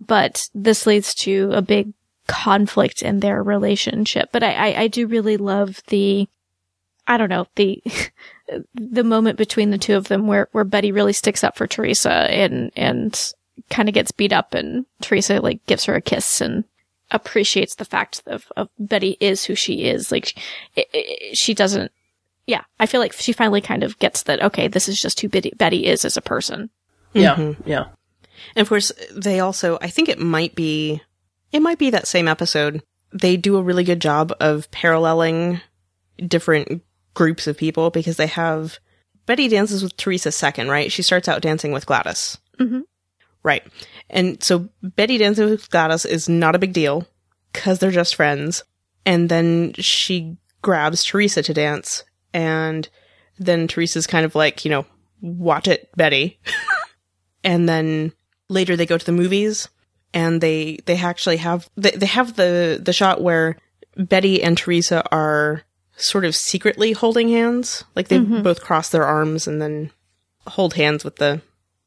[0.00, 1.92] But this leads to a big
[2.26, 4.30] conflict in their relationship.
[4.32, 6.28] But I, I, I do really love the,
[7.06, 7.82] I don't know, the,
[8.74, 12.12] the moment between the two of them where, where Betty really sticks up for Teresa
[12.12, 13.32] and, and
[13.70, 16.64] kind of gets beat up and Teresa like gives her a kiss and
[17.10, 20.10] appreciates the fact of, of Betty is who she is.
[20.10, 20.36] Like
[20.74, 21.92] it, it, she doesn't,
[22.46, 25.28] yeah, I feel like she finally kind of gets that, okay, this is just who
[25.28, 26.70] Betty, Betty is as a person.
[27.12, 27.54] Yeah.
[27.64, 27.86] Yeah.
[28.56, 31.00] And of course, they also, I think it might be,
[31.52, 32.82] it might be that same episode.
[33.12, 35.60] They do a really good job of paralleling
[36.26, 36.82] different
[37.14, 38.78] groups of people because they have
[39.26, 40.90] Betty dances with Teresa second, right?
[40.90, 42.38] She starts out dancing with Gladys.
[42.58, 42.82] Mhm.
[43.42, 43.62] Right.
[44.10, 47.06] And so Betty dancing with Gladys is not a big deal
[47.52, 48.64] because they're just friends.
[49.04, 52.04] And then she grabs Teresa to dance.
[52.34, 52.88] And
[53.38, 54.86] then Teresa's kind of like, you know,
[55.20, 56.38] watch it, Betty.
[57.44, 58.12] and then
[58.48, 59.68] later they go to the movies
[60.14, 63.56] and they they actually have they, they have the the shot where
[63.96, 65.62] Betty and Teresa are
[65.96, 69.90] sort of secretly holding hands like they both cross their arms and then
[70.46, 71.40] hold hands with the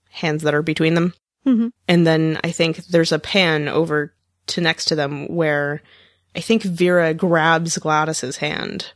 [0.09, 1.13] hands that are between them
[1.45, 1.71] Mhm.
[1.87, 4.13] and then I think there's a pan over
[4.47, 5.81] to next to them where
[6.35, 8.91] I think Vera grabs Gladys's hand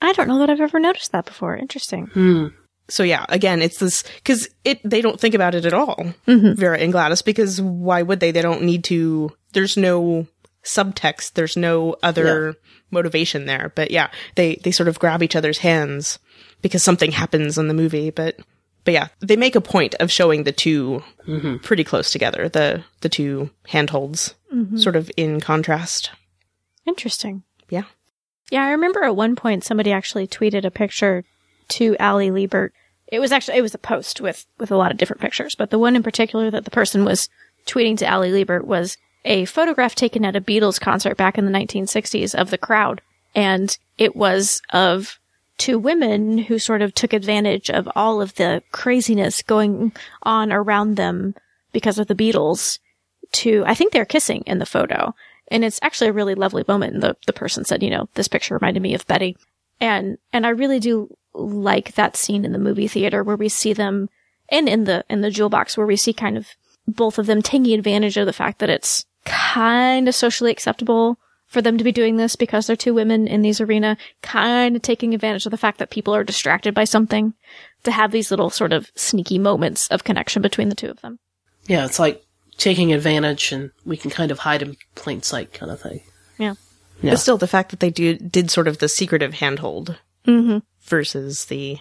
[0.00, 1.56] I don't know that I've ever noticed that before.
[1.56, 2.06] Interesting.
[2.06, 2.46] Hmm.
[2.88, 6.56] so yeah, again, it's this because it they don't think about it at all, Mhm.
[6.56, 8.30] Vera and Gladys, because why would they?
[8.30, 9.30] They don't need to.
[9.52, 10.26] There's no
[10.64, 11.32] subtext.
[11.34, 12.54] There's no other
[12.90, 13.72] motivation there.
[13.74, 16.18] But yeah, they they sort of grab each other's hands
[16.62, 18.10] because something happens in the movie.
[18.10, 18.38] But
[18.84, 21.02] but yeah, they make a point of showing the 2
[21.62, 22.48] pretty close together.
[22.48, 24.34] The the two handholds,
[24.76, 26.10] sort of in contrast.
[26.86, 27.42] Interesting.
[27.68, 27.84] Yeah.
[28.50, 31.24] Yeah, I remember at one point somebody actually tweeted a picture
[31.68, 32.72] to Ali Liebert.
[33.06, 35.70] It was actually it was a post with with a lot of different pictures, but
[35.70, 37.28] the one in particular that the person was
[37.66, 41.52] tweeting to Ali Liebert was a photograph taken at a Beatles concert back in the
[41.52, 43.02] 1960s of the crowd,
[43.34, 45.18] and it was of
[45.58, 50.94] two women who sort of took advantage of all of the craziness going on around
[50.94, 51.34] them
[51.72, 52.78] because of the Beatles
[53.32, 55.14] to I think they're kissing in the photo.
[55.50, 56.94] And it's actually a really lovely moment.
[56.94, 59.36] And the, the person said, you know, this picture reminded me of Betty.
[59.80, 63.72] And, and I really do like that scene in the movie theater where we see
[63.72, 64.08] them
[64.48, 66.48] and in the, in the jewel box where we see kind of
[66.86, 71.62] both of them taking advantage of the fact that it's kind of socially acceptable for
[71.62, 75.14] them to be doing this because they're two women in these arena, kind of taking
[75.14, 77.34] advantage of the fact that people are distracted by something
[77.84, 81.18] to have these little sort of sneaky moments of connection between the two of them.
[81.66, 82.22] Yeah, it's like
[82.58, 86.00] taking advantage and we can kind of hide in plain sight kind of thing.
[86.38, 86.54] Yeah.
[87.00, 87.12] Yeah.
[87.12, 90.58] But still, the fact that they do did sort of the secretive handhold Mm-hmm.
[90.82, 91.78] versus the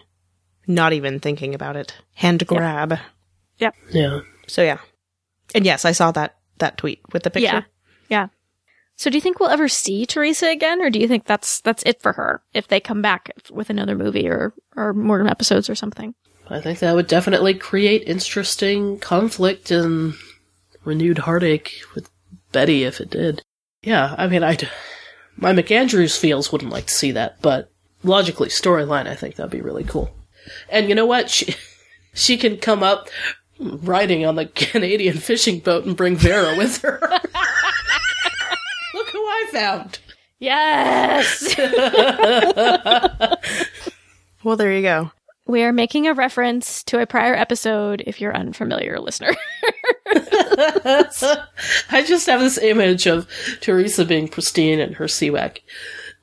[0.67, 2.97] not even thinking about it hand grab.
[3.57, 3.71] Yeah.
[3.89, 4.21] Yeah.
[4.47, 4.77] So yeah,
[5.53, 7.65] and yes, I saw that that tweet with the picture.
[8.07, 8.21] Yeah.
[8.21, 8.27] Yeah.
[8.95, 11.83] So do you think we'll ever see Teresa again, or do you think that's that's
[11.83, 15.75] it for her if they come back with another movie or or more episodes or
[15.75, 16.15] something?
[16.49, 20.13] I think that would definitely create interesting conflict and
[20.87, 22.09] renewed heartache with
[22.51, 23.43] Betty if it did.
[23.83, 24.69] Yeah, I mean, I'd.
[25.35, 27.69] My McAndrews feels wouldn't like to see that, but
[28.03, 30.09] logically, storyline, I think that'd be really cool.
[30.69, 31.29] And you know what?
[31.29, 31.53] She,
[32.15, 33.09] she can come up
[33.59, 36.99] riding on the Canadian fishing boat and bring Vera with her.
[38.93, 39.99] Look who I found!
[40.39, 41.55] Yes.
[44.43, 45.11] Well, there you go.
[45.45, 49.35] We are making a reference to a prior episode if you're unfamiliar listener.
[51.89, 53.27] I just have this image of
[53.61, 55.59] Teresa being pristine in her CWAC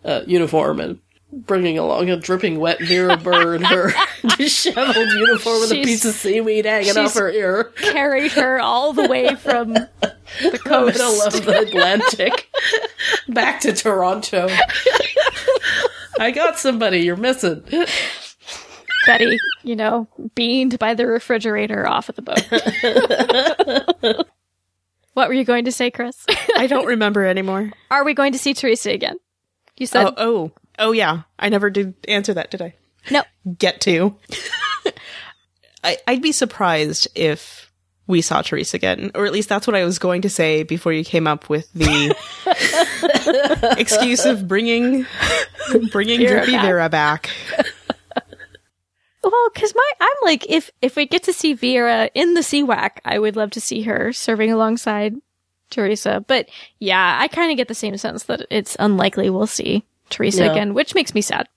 [0.04, 0.98] uh, uniform and
[1.32, 3.92] bringing along a dripping wet Vera Burr, her
[4.36, 7.64] disheveled uniform with a piece of seaweed hanging off her ear.
[7.76, 9.90] Carried her all the way from the
[10.42, 10.98] the coast.
[10.98, 12.48] middle of the Atlantic
[13.28, 14.48] back to Toronto.
[16.18, 17.64] I got somebody you're missing.
[19.06, 24.26] Betty, you know, beamed by the refrigerator off of the boat.
[25.14, 26.24] what were you going to say, Chris?
[26.56, 27.72] I don't remember anymore.
[27.90, 29.16] Are we going to see Teresa again?
[29.76, 31.22] You said Oh, oh, oh, yeah.
[31.38, 32.74] I never did answer that, did I?
[33.10, 33.22] no.
[33.58, 34.16] Get to.
[35.84, 37.70] I, I'd be surprised if
[38.06, 40.92] we saw Teresa again, or at least that's what I was going to say before
[40.92, 42.14] you came up with the
[43.78, 45.06] excuse of bringing
[45.90, 46.62] bringing Vera Drippy back.
[46.62, 47.30] Vera back.
[49.24, 52.98] Well, because my I'm like, if if we get to see Vera in the CWAC,
[53.04, 55.14] I would love to see her serving alongside
[55.70, 56.24] Teresa.
[56.26, 56.48] But
[56.78, 60.52] yeah, I kind of get the same sense that it's unlikely we'll see Teresa Yeah.
[60.52, 61.48] again, which makes me sad.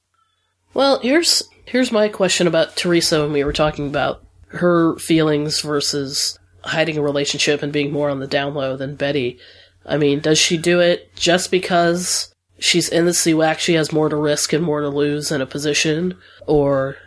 [0.74, 6.40] Well, here's here's my question about Teresa when we were talking about her feelings versus
[6.64, 9.40] hiding a relationship and being more on the down low than Betty.
[9.86, 14.10] I mean, does she do it just because she's in the CWAC, she has more
[14.10, 16.98] to risk and more to lose in a position, or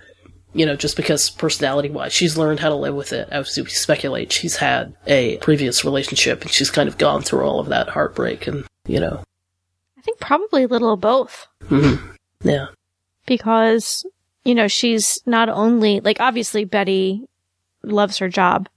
[0.53, 3.29] you know, just because personality wise she's learned how to live with it.
[3.31, 7.61] As we speculate, she's had a previous relationship and she's kind of gone through all
[7.61, 9.23] of that heartbreak and you know,
[9.97, 11.47] I think probably a little of both.
[11.65, 12.13] Mm-hmm.
[12.43, 12.67] yeah,
[13.27, 14.05] because
[14.45, 17.29] you know she's not only like obviously Betty
[17.83, 18.69] loves her job,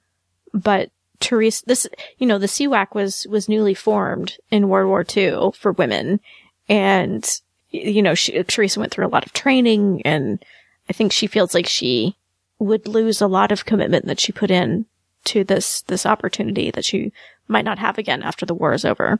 [0.54, 5.52] but Teresa this you know the CWAC was was newly formed in World War II
[5.56, 6.20] for women,
[6.68, 7.28] and
[7.70, 10.44] you know she, Teresa went through a lot of training, and
[10.90, 12.16] I think she feels like she
[12.60, 14.86] would lose a lot of commitment that she put in
[15.26, 17.12] to this this opportunity that she
[17.48, 19.20] might not have again after the war is over.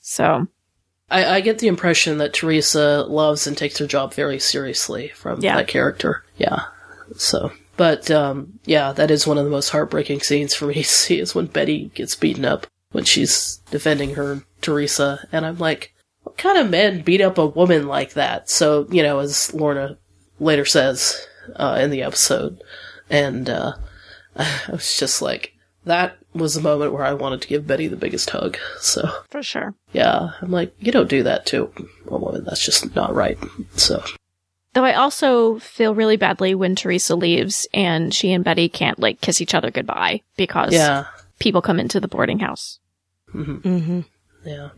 [0.00, 0.46] So
[1.10, 5.40] I, I get the impression that Teresa loves and takes her job very seriously from
[5.40, 5.56] Yeah.
[5.56, 6.24] that character.
[6.36, 6.64] Yeah.
[7.16, 10.84] So, but um, yeah, that is one of the most heartbreaking scenes for me to
[10.84, 15.94] see is when Betty gets beaten up when she's defending her Teresa, and I'm like,
[16.22, 18.48] what kind of men beat up a woman like that?
[18.50, 19.98] So, you know, as Lorna
[20.40, 21.26] later says
[21.56, 22.62] uh, in the episode,
[23.10, 23.72] and uh,
[24.36, 27.96] I was just like, that was the moment where I wanted to give Betty the
[27.96, 28.58] biggest hug.
[28.80, 29.08] So.
[29.30, 29.74] for sure.
[29.92, 31.72] Yeah, I'm like, you don't do that to
[32.06, 32.44] a woman.
[32.44, 33.38] That's just not right.
[33.76, 34.02] So,
[34.74, 39.20] Though I also feel really badly when Teresa leaves and she and Betty can't like
[39.20, 41.06] kiss each other goodbye because yeah,
[41.38, 42.78] people come into the boarding house.
[43.34, 44.00] Mm-hmm.
[44.44, 44.68] yeah.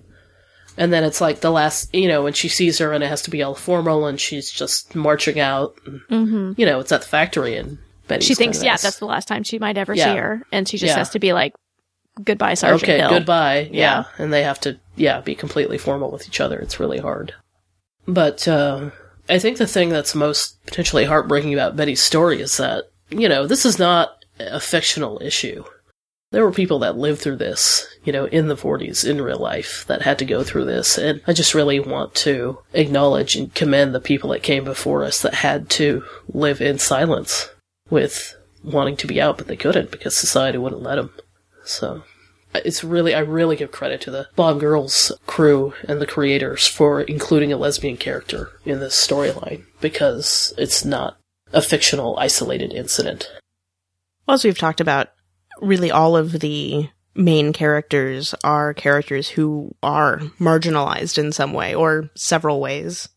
[0.81, 3.21] And then it's like the last, you know, when she sees her and it has
[3.23, 5.77] to be all formal and she's just marching out.
[5.87, 6.53] And, Mm-hmm.
[6.61, 7.77] You know, it's at the factory and
[8.09, 8.83] Betty's She thinks, yeah, nice.
[8.83, 10.05] that's the last time she might ever Yeah.
[10.15, 10.99] see her, and she just Yeah.
[10.99, 11.53] has to be like,
[12.25, 13.69] "Goodbye, Sergeant okay, Hill." goodbye.
[13.71, 13.81] Yeah.
[13.81, 14.05] Yeah.
[14.19, 16.59] And they have to, yeah, be completely formal with each other.
[16.59, 17.35] It's really hard.
[18.09, 18.91] But, uh,
[19.29, 23.47] I think the thing that's most potentially heartbreaking about Betty's story is that, you know,
[23.47, 25.63] this is not a fictional issue.
[26.33, 29.85] There were people that lived through this, you know, in the 40s in real life
[29.89, 30.97] that had to go through this.
[30.97, 35.21] And I just really want to acknowledge and commend the people that came before us
[35.23, 37.49] that had to live in silence
[37.89, 41.11] with wanting to be out, but they couldn't because society wouldn't let them.
[41.65, 42.05] So
[42.55, 47.01] it's really, I really give credit to the Bomb Girls crew and the creators for
[47.01, 51.17] including a lesbian character in this storyline because it's not
[51.53, 53.29] a fictional, isolated incident.
[54.27, 55.09] Well, as we've talked about,
[55.61, 62.09] really all of the main characters are characters who are marginalized in some way or
[62.15, 63.09] several ways.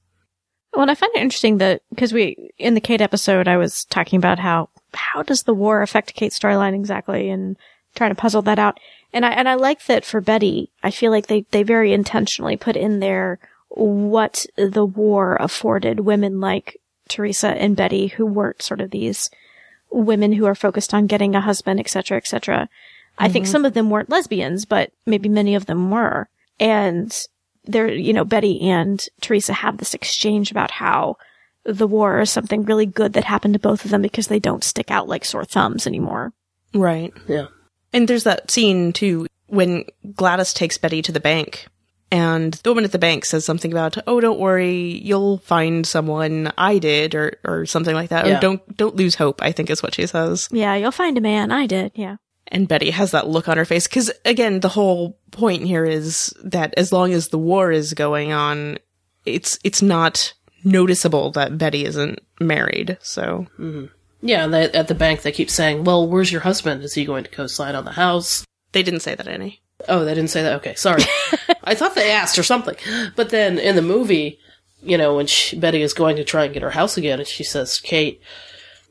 [0.73, 4.17] Well, I find it interesting that because we in the Kate episode, I was talking
[4.17, 7.57] about how how does the war affect Kate's storyline exactly, and
[7.95, 8.79] trying to puzzle that out.
[9.13, 10.71] And I and I like that for Betty.
[10.81, 13.39] I feel like they they very intentionally put in there
[13.69, 19.29] what the war afforded women like Teresa and Betty, who weren't sort of these
[19.93, 22.69] women who are focused on getting a husband, etc., etc.
[23.17, 23.51] I think mm-hmm.
[23.51, 26.27] some of them weren't lesbians, but maybe many of them were.
[26.59, 27.15] And
[27.65, 31.17] there, you know, Betty and Teresa have this exchange about how
[31.63, 34.63] the war is something really good that happened to both of them because they don't
[34.63, 36.33] stick out like sore thumbs anymore.
[36.73, 37.13] Right.
[37.27, 37.47] Yeah.
[37.93, 39.85] And there's that scene too when
[40.15, 41.67] Gladys takes Betty to the bank
[42.13, 46.53] and the woman at the bank says something about, "Oh, don't worry, you'll find someone
[46.59, 48.27] I did," or or something like that.
[48.27, 48.37] Yeah.
[48.37, 49.41] Or don't don't lose hope.
[49.41, 50.47] I think is what she says.
[50.51, 51.51] Yeah, you'll find a man.
[51.51, 51.91] I did.
[51.95, 52.17] Yeah.
[52.49, 56.31] And Betty has that look on her face because again, the whole point here is
[56.43, 58.77] that as long as the war is going on,
[59.25, 60.33] it's it's not
[60.63, 62.99] noticeable that Betty isn't married.
[63.01, 63.85] So mm-hmm.
[64.21, 66.83] Yeah, and they, at the bank they keep saying, "Well, where's your husband?
[66.83, 69.62] Is he going to co-sign on the house?" they didn't say that any.
[69.89, 70.53] Oh, they didn't say that.
[70.57, 71.03] Okay, sorry.
[71.63, 72.75] I thought they asked or something.
[73.15, 74.39] But then in the movie,
[74.81, 77.27] you know, when she, Betty is going to try and get her house again, and
[77.27, 78.21] she says, "Kate,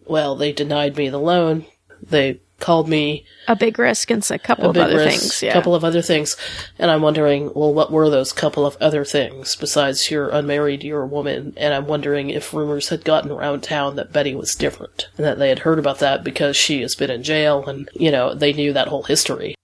[0.07, 1.67] well, they denied me the loan.
[2.03, 5.43] They called me A big risk and a couple a of other risk, things.
[5.43, 5.53] Yeah.
[5.53, 6.37] couple of other things."
[6.79, 11.03] And I'm wondering, well, what were those couple of other things besides you're unmarried, you're
[11.03, 11.55] a woman?
[11.57, 15.39] And I'm wondering if rumors had gotten around town that Betty was different, and that
[15.39, 18.53] they had heard about that because she has been in jail, and you know, they
[18.53, 19.55] knew that whole history.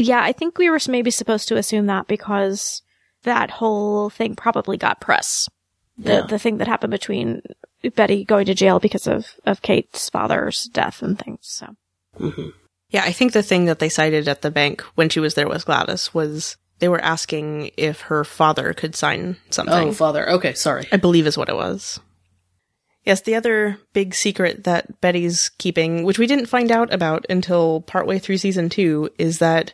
[0.00, 2.82] Yeah, I think we were maybe supposed to assume that because
[3.24, 5.48] that whole thing probably got press.
[5.98, 6.26] The Yeah.
[6.26, 7.42] the thing that happened between
[7.94, 11.40] Betty going to jail because of of Kate's father's death and things.
[11.42, 11.66] So
[12.18, 12.48] mm-hmm.
[12.88, 15.48] Yeah, I think the thing that they cited at the bank when she was there
[15.48, 19.88] with Gladys was they were asking if her father could sign something.
[19.90, 20.28] Oh, father.
[20.30, 20.88] Okay, sorry.
[20.90, 22.00] I believe is what it was.
[23.04, 27.82] Yes, the other big secret that Betty's keeping, which we didn't find out about until
[27.82, 29.72] partway through season two, is that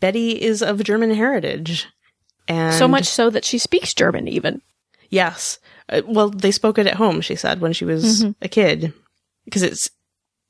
[0.00, 1.86] Betty is of German heritage.
[2.46, 4.62] And so much so that she speaks German even.
[5.10, 5.58] Yes.
[5.88, 8.30] Uh, well, they spoke it at home, she said, when she was Mm-hmm.
[8.42, 8.92] a kid.
[9.44, 9.90] Because it's,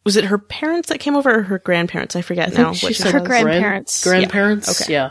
[0.05, 2.17] was it her parents that came over or her grandparents?
[2.17, 2.73] I forget now.
[2.73, 3.27] she what she said Her says.
[3.29, 4.05] grand- grandparents.
[4.05, 4.83] Gran- grandparents.
[4.83, 4.93] Okay.
[4.93, 5.11] Yeah.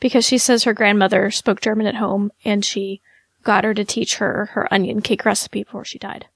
[0.00, 3.00] because she says her grandmother spoke German at home and she
[3.42, 6.26] got her to teach her her onion cake recipe before she died.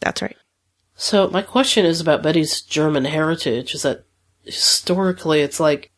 [0.00, 0.36] That's right.
[0.94, 3.74] So my question is about Betty's German heritage.
[3.74, 4.04] Is that
[4.42, 5.90] historically, it's like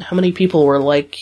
[0.00, 1.18] how many people were like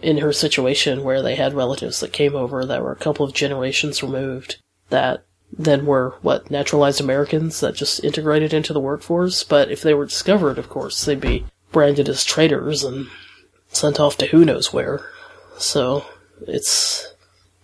[0.00, 3.32] in her situation where they had relatives that came over that were a couple of
[3.32, 4.56] generations removed
[4.90, 5.24] that
[5.56, 9.44] then were what naturalized Americans that just integrated into the workforce.
[9.44, 13.06] But if they were discovered, of course, they'd be branded as traitors and
[13.68, 15.08] sent off to who knows where.
[15.58, 16.04] So
[16.46, 17.14] it's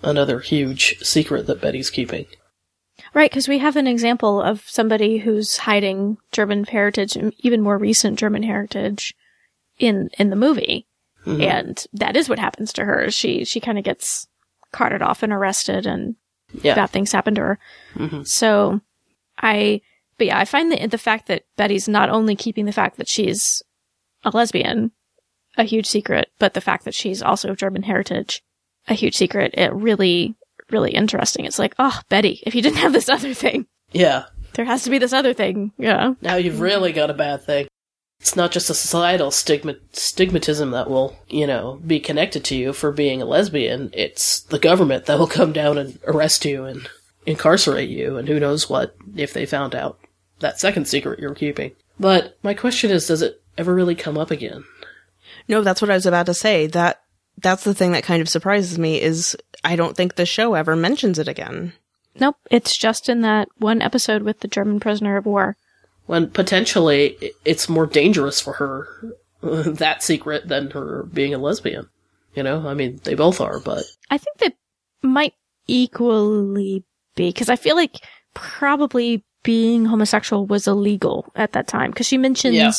[0.03, 2.27] another huge secret that Betty's keeping.
[3.13, 8.19] Right, because we have an example of somebody who's hiding German heritage, even more recent
[8.19, 9.15] German heritage,
[9.81, 10.87] in in the movie,
[11.27, 11.41] mm-hmm.
[11.43, 13.11] and that is what happens to her.
[13.11, 14.29] She she kind of gets
[14.73, 16.15] carted off and arrested, and
[16.63, 16.75] Yeah.
[16.75, 17.59] bad things happen to her.
[17.95, 18.23] Mm-hmm.
[18.23, 18.81] So,
[19.39, 19.81] I
[20.19, 23.09] but yeah, I find the the fact that Betty's not only keeping the fact that
[23.09, 23.63] she's
[24.25, 24.93] a lesbian
[25.57, 28.43] a huge secret, but the fact that she's also of German heritage
[28.89, 29.53] a huge secret.
[29.55, 30.37] It really
[30.71, 31.45] really interesting.
[31.47, 34.27] It's like, oh, Betty, if you didn't have this other thing, Yeah.
[34.55, 35.73] there has to be this other thing.
[35.79, 36.15] Yeah.
[36.23, 37.67] Now you've really got a bad thing.
[38.21, 42.73] It's not just a societal stigma stigmatism that will, you know, be connected to you
[42.73, 43.91] for being a lesbian.
[43.95, 46.89] It's the government that will come down and arrest you and
[47.25, 49.99] incarcerate you, and who knows what if they found out
[50.41, 51.73] that second secret you're keeping.
[51.99, 54.65] But my question is, does it ever really come up again?
[55.49, 56.67] No, that's what I was about to say.
[56.67, 57.03] That
[57.39, 60.77] that's the thing that kind of surprises me is I don't think the show ever
[60.77, 61.73] mentions it again.
[62.19, 62.37] Nope.
[62.51, 65.57] It's just in that one episode with the German prisoner of war.
[66.11, 68.89] When potentially it's more dangerous for her
[69.43, 71.89] that secret than her being a lesbian.
[72.35, 74.51] You know, I mean, they both are, but I think they
[75.05, 75.35] might
[75.69, 76.83] equally
[77.15, 77.99] be because I feel like
[78.35, 82.73] probably being homosexual was illegal at that time because she mentions Yeah.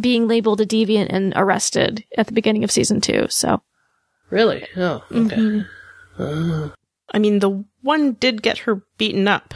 [0.00, 3.28] being labeled a deviant and arrested at the beginning of season two.
[3.30, 3.62] So
[4.30, 5.36] really, oh, okay.
[5.36, 6.22] Mm-hmm.
[6.22, 6.72] Oh.
[7.12, 9.54] I mean, the one did get her beaten up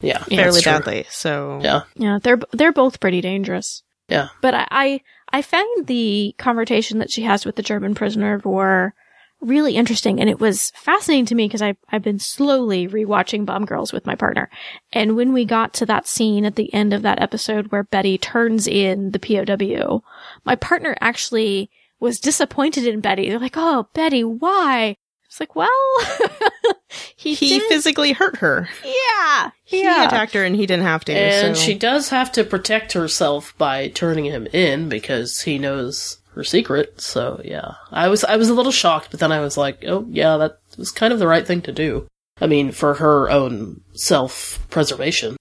[0.00, 1.06] Yeah, Yeah, fairly badly.
[1.10, 3.82] So Yeah, yeah, they're they're both pretty dangerous.
[4.08, 4.28] yeah.
[4.40, 5.00] But I, I
[5.32, 8.94] I found the conversation that she has with the German prisoner of war
[9.40, 13.64] really interesting, and it was fascinating to me because I I've been slowly rewatching Bomb
[13.64, 14.50] Girls with my partner,
[14.92, 18.18] and when we got to that scene at the end of that episode where Betty
[18.18, 20.02] turns in the POW,
[20.44, 21.70] my partner actually
[22.00, 23.28] was disappointed in Betty.
[23.28, 24.96] They're like, "Oh, Betty, why?"
[25.30, 25.68] It's like, well,
[27.16, 28.68] he he did- physically hurt her.
[28.84, 30.06] yeah, He yeah.
[30.06, 31.12] attacked her and he didn't have to.
[31.12, 31.62] And so.
[31.62, 37.00] she does have to protect herself by turning him in because he knows her secret.
[37.00, 40.04] So yeah, I was I was a little shocked, but then I was like, oh
[40.10, 42.08] yeah, that was kind of the right thing to do.
[42.40, 45.36] I mean, for her own self preservation.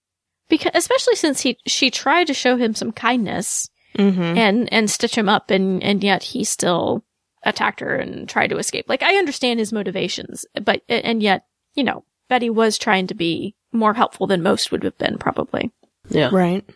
[0.50, 4.38] because especially since he she tried to show him some kindness Mhm.
[4.38, 7.04] and and stitch him up and and yet he still
[7.44, 8.86] attacked her and tried to escape.
[8.90, 13.56] Like i understand his motivations but and yet you know betty was trying to be
[13.72, 15.72] more helpful than most would have been probably.
[16.10, 16.68] Yeah, Right.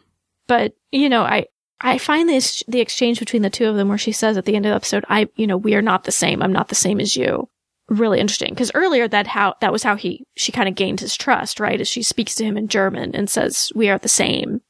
[0.47, 1.45] but you know i
[1.81, 4.55] i find this the exchange between the two of them where she says at the
[4.55, 6.41] end of the episode i you know we are not the same.
[6.41, 7.49] I'm not the same as you
[7.89, 8.49] really interesting.
[8.53, 11.81] Because earlier that how that was how he she kind of gained his trust right?
[11.81, 14.61] As she speaks to him in german and says we are the same.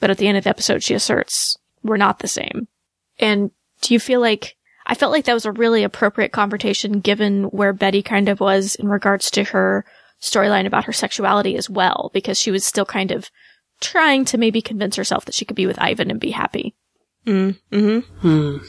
[0.00, 2.68] But at the end of the episode she asserts we're not the same.
[3.18, 3.50] And
[3.82, 4.56] do you feel like
[4.92, 8.74] i felt like that was a really appropriate confrontation given where betty kind of was
[8.76, 9.84] in regards to her
[10.22, 13.30] storyline about her sexuality as well, because she was still kind of
[13.80, 16.74] trying to maybe convince herself that she could be with Ivan and be happy.
[17.26, 18.18] Mm, mm-hmm.
[18.20, 18.64] Hmm.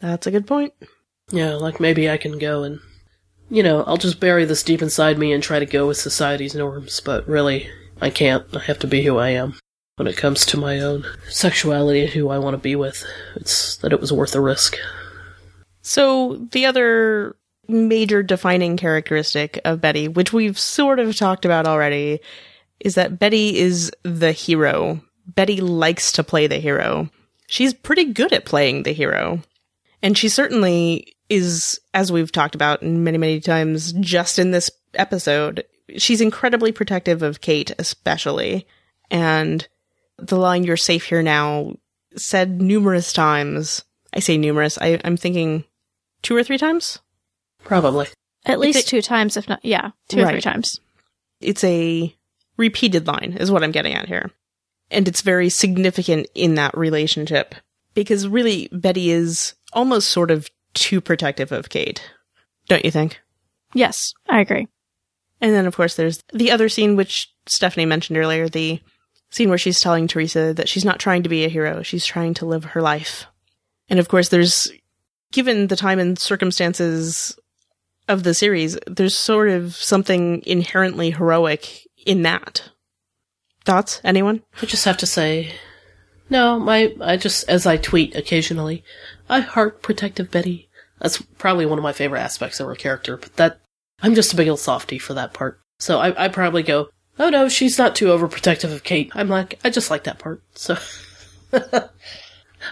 [0.00, 0.72] That's a good point.
[1.30, 2.78] Yeah, like maybe I can go and,
[3.50, 6.54] you know, I'll just bury this deep inside me and try to go with society's
[6.54, 7.68] norms, but really,
[8.00, 8.44] I can't.
[8.54, 9.58] I have to be who I am.
[9.96, 13.04] When it comes to my own sexuality and who I want to be with,
[13.36, 14.76] it's that it was worth the risk.
[15.84, 17.36] So the other
[17.68, 22.20] major defining characteristic of Betty, which we've sort of talked about already,
[22.80, 25.02] is that Betty is the hero.
[25.26, 27.10] Betty likes to play the hero.
[27.48, 29.42] She's pretty good at playing the hero.
[30.02, 35.64] And she certainly is, as we've talked about many, many times just in this episode,
[35.98, 38.66] she's incredibly protective of Kate, especially.
[39.10, 39.68] And
[40.16, 41.74] the line, you're safe here now,
[42.16, 43.84] said numerous times.
[44.14, 45.64] I say numerous, I, I'm thinking
[46.24, 46.98] two or three times?
[47.62, 48.08] Probably.
[48.44, 50.80] At least it- two times, if not, yeah, two or three times.
[51.40, 52.14] It's a
[52.56, 54.30] repeated line, is what I'm getting at here.
[54.90, 57.54] And it's very significant in that relationship
[57.94, 62.02] because really Betty is almost sort of too protective of Kate.
[62.68, 63.20] Don't you think?
[63.72, 64.68] Yes, I agree.
[65.40, 68.80] And then, of course, there's the other scene, which Stephanie mentioned earlier the
[69.30, 72.34] scene where she's telling Teresa that she's not trying to be a hero, she's trying
[72.34, 73.26] to live her life.
[73.88, 74.70] And of course, there's,
[75.34, 77.36] given the time and circumstances
[78.06, 82.70] of the series, there's sort of something inherently heroic in that.
[83.64, 84.00] Thoughts?
[84.04, 84.42] Anyone?
[84.62, 85.52] I just have to say,
[86.30, 88.84] no, my, I just, as I tweet occasionally,
[89.28, 90.68] I heart protective Betty.
[91.00, 93.60] That's probably one of my favorite aspects of her character, but that,
[94.02, 95.58] I'm just a big old softy for that part.
[95.80, 99.10] So I, I probably go, oh no, she's not too overprotective of Kate.
[99.16, 100.76] I'm like, I just like that part, so.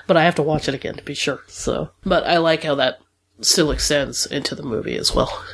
[0.07, 1.91] but I have to watch it again to be sure, so.
[2.05, 3.01] But I like how that
[3.41, 5.45] still extends into the movie as well.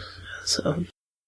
[0.44, 0.84] So,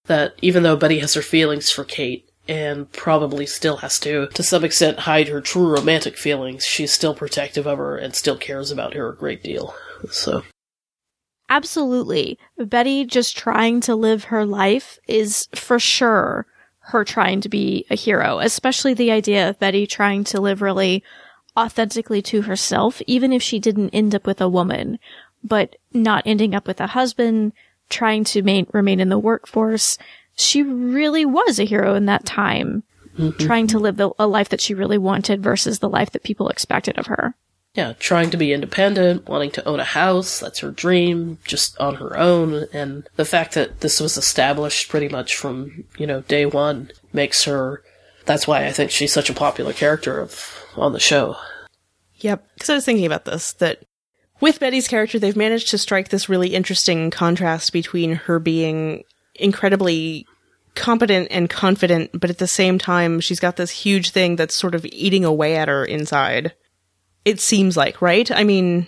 [0.06, 4.42] that even though Betty has her feelings for Kate, and probably still has to, to
[4.42, 8.70] some extent, hide her true romantic feelings, she's still protective of her and still cares
[8.70, 9.74] about her a great deal.
[10.10, 10.42] So,
[11.50, 12.38] Absolutely.
[12.58, 16.46] Betty just trying to live her life is for sure
[16.80, 21.02] her trying to be a hero, especially the idea of Betty trying to live really
[21.56, 24.98] authentically to herself, even if she didn't end up with a woman,
[25.42, 27.52] but not ending up with a husband,
[27.88, 29.98] trying to main, remain in the workforce.
[30.36, 32.82] She really was a hero in that time,
[33.18, 33.44] mm-hmm.
[33.44, 36.48] trying to live the, a life that she really wanted versus the life that people
[36.48, 37.34] expected of her.
[37.74, 41.96] yeah, trying to be independent, wanting to own a house, that's her dream, just on
[41.96, 46.46] her own, and the fact that this was established pretty much from, you know, day
[46.46, 47.82] one makes her,
[48.26, 51.36] that's why I think she's such a popular character of, on the show.
[52.16, 52.46] Yep.
[52.54, 53.84] Because I was thinking about this, that
[54.40, 59.04] with Betty's character, they've managed to strike this really interesting contrast between her being
[59.34, 60.26] incredibly
[60.74, 64.74] competent and confident, but at the same time, she's got this huge thing that's sort
[64.74, 66.54] of eating away at her inside.
[67.24, 68.30] It seems like, right?
[68.30, 68.86] I mean,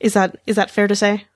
[0.00, 1.26] is that is that fair to say?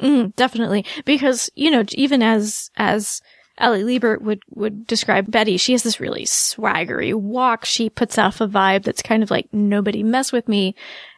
[0.00, 0.84] Mm, definitely.
[1.04, 3.20] Because, you know, even as, as
[3.60, 7.64] Ali Liebert would, would describe Betty, she has this really swaggery walk.
[7.64, 10.74] She puts off a vibe that's kind of like, nobody mess with me.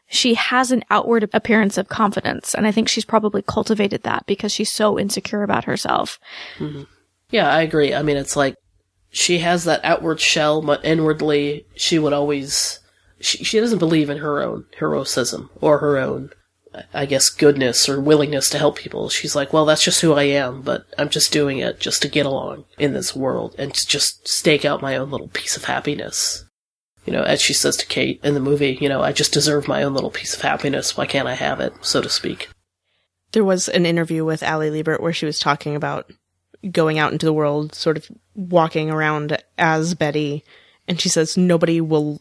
[0.08, 2.54] She has an outward appearance of confidence.
[2.54, 6.18] And I think she's probably cultivated that because she's so insecure about herself.
[6.58, 6.82] Mm-hmm.
[7.30, 7.94] Yeah, I agree.
[7.94, 8.56] I mean, it's like
[9.10, 12.78] she has that outward shell, but inwardly she would always
[13.20, 16.30] she she doesn't believe in her own heroism or her own
[16.94, 19.08] I guess goodness or willingness to help people.
[19.08, 22.08] She's like, well, that's just who I am, but I'm just doing it just to
[22.08, 25.64] get along in this world and to just stake out my own little piece of
[25.64, 26.44] happiness.
[27.04, 29.66] You know, as she says to Kate in the movie, you know, I just deserve
[29.66, 30.96] my own little piece of happiness.
[30.96, 32.48] Why can't I have it, so to speak?
[33.32, 36.10] There was an interview with Ali Liebert where she was talking about
[36.70, 40.44] going out into the world, sort of walking around as Betty,
[40.86, 42.20] and she says nobody will.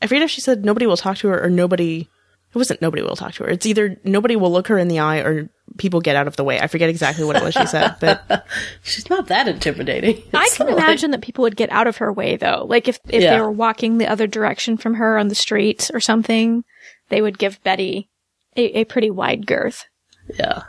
[0.00, 2.08] I forget if she said nobody will talk to her or nobody.
[2.52, 3.50] It wasn't nobody will talk to her.
[3.50, 5.48] It's either nobody will look her in the eye or
[5.78, 6.58] people get out of the way.
[6.58, 8.44] I forget exactly what it was she said, but
[8.82, 10.16] She's not that intimidating.
[10.34, 12.66] I can not like- imagine that people would get out of her way though.
[12.68, 13.34] Like if, if Yeah.
[13.36, 16.64] they were walking the other direction from her on the street or something,
[17.08, 18.08] they would give Betty
[18.56, 19.84] a, a pretty wide girth.
[20.36, 20.62] Yeah.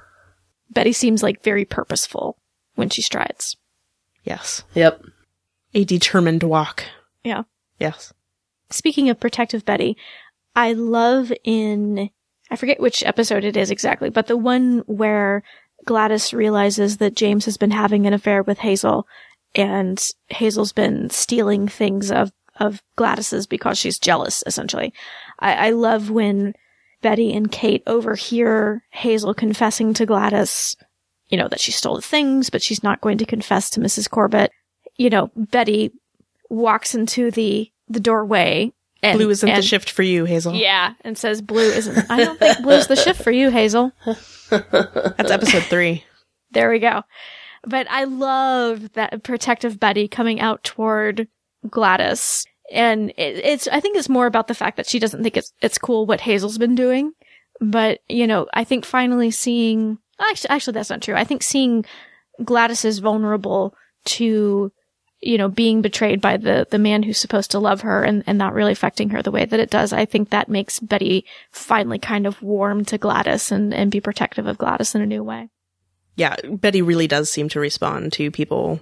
[0.69, 2.37] Betty seems like very purposeful
[2.75, 3.57] when she strides.
[4.23, 5.03] yes, Yep.
[5.73, 6.83] a determined walk.
[7.23, 7.43] Yeah.
[7.79, 8.13] Yes.
[8.69, 9.97] Speaking of protective Betty,
[10.55, 12.09] I love in,
[12.49, 15.43] I forget which episode it is exactly, but the one where
[15.85, 19.07] Gladys realizes that James has been having an affair with Hazel
[19.55, 24.93] and Hazel's been stealing things of, of Gladys's because she's jealous, essentially.
[25.39, 26.53] I, I love when
[27.01, 30.75] Betty and Kate overhear Hazel confessing to Gladys,
[31.29, 34.09] you know, that she stole the things, but she's not going to confess to Mrs.
[34.09, 34.51] Corbett.
[34.97, 35.91] you know, Betty
[36.49, 38.71] walks into the, the doorway
[39.03, 40.53] and Blue isn't the shift for you, Hazel.
[40.53, 42.09] Yeah, and says blue isn't.
[42.09, 43.91] I don't think blue's the shift for you, Hazel.
[44.49, 46.03] That's episode three.
[46.51, 47.03] There we go.
[47.63, 51.27] But I love that protective Betty coming out toward
[51.69, 52.45] Gladys.
[52.71, 55.53] And it, it's, I think it's more about the fact that she doesn't think it's,
[55.61, 57.13] it's cool what Hazel's been doing.
[57.59, 61.15] But, you know, I think finally seeing, actually, actually that's not true.
[61.15, 61.85] I think seeing
[62.43, 63.75] Gladys is vulnerable
[64.05, 64.71] to,
[65.21, 68.37] you know, being betrayed by the, the man who's supposed to love her and, and
[68.37, 69.93] not really affecting her the way that it does.
[69.93, 74.47] I think that makes Betty finally kind of warm to Gladys and, and be protective
[74.47, 75.49] of Gladys in a new way.
[76.15, 78.81] Yeah, Betty really does seem to respond to people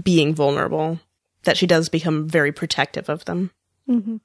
[0.00, 1.00] being vulnerable.
[1.44, 3.52] That she does become very protective of them.
[3.88, 4.16] Mm-hmm.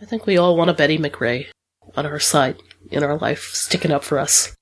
[0.00, 1.48] I think we all want a Betty McRae
[1.96, 4.54] on our side in our life, sticking up for us.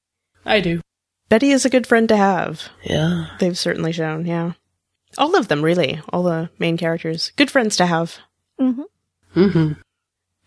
[0.47, 0.81] I do.
[1.29, 2.71] Betty is a good friend to have.
[2.83, 3.27] Yeah.
[3.39, 4.53] They've certainly shown, yeah.
[5.19, 6.01] All of them, really.
[6.11, 7.33] All the main characters.
[7.37, 8.19] Good friends to have.
[8.61, 8.83] Mm-hmm.
[9.37, 9.73] Mm-hmm.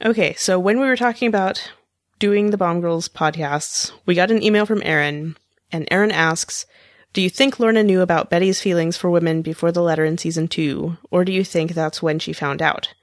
[0.03, 1.71] Okay, so when we were talking about
[2.17, 5.35] doing the Bomb Girls podcasts, we got an email from Erin,
[5.71, 6.65] and Erin asks,
[7.13, 10.47] Do you think Lorna knew about Betty's feelings for women before the letter in season
[10.47, 12.93] two, or do you think that's when she found out?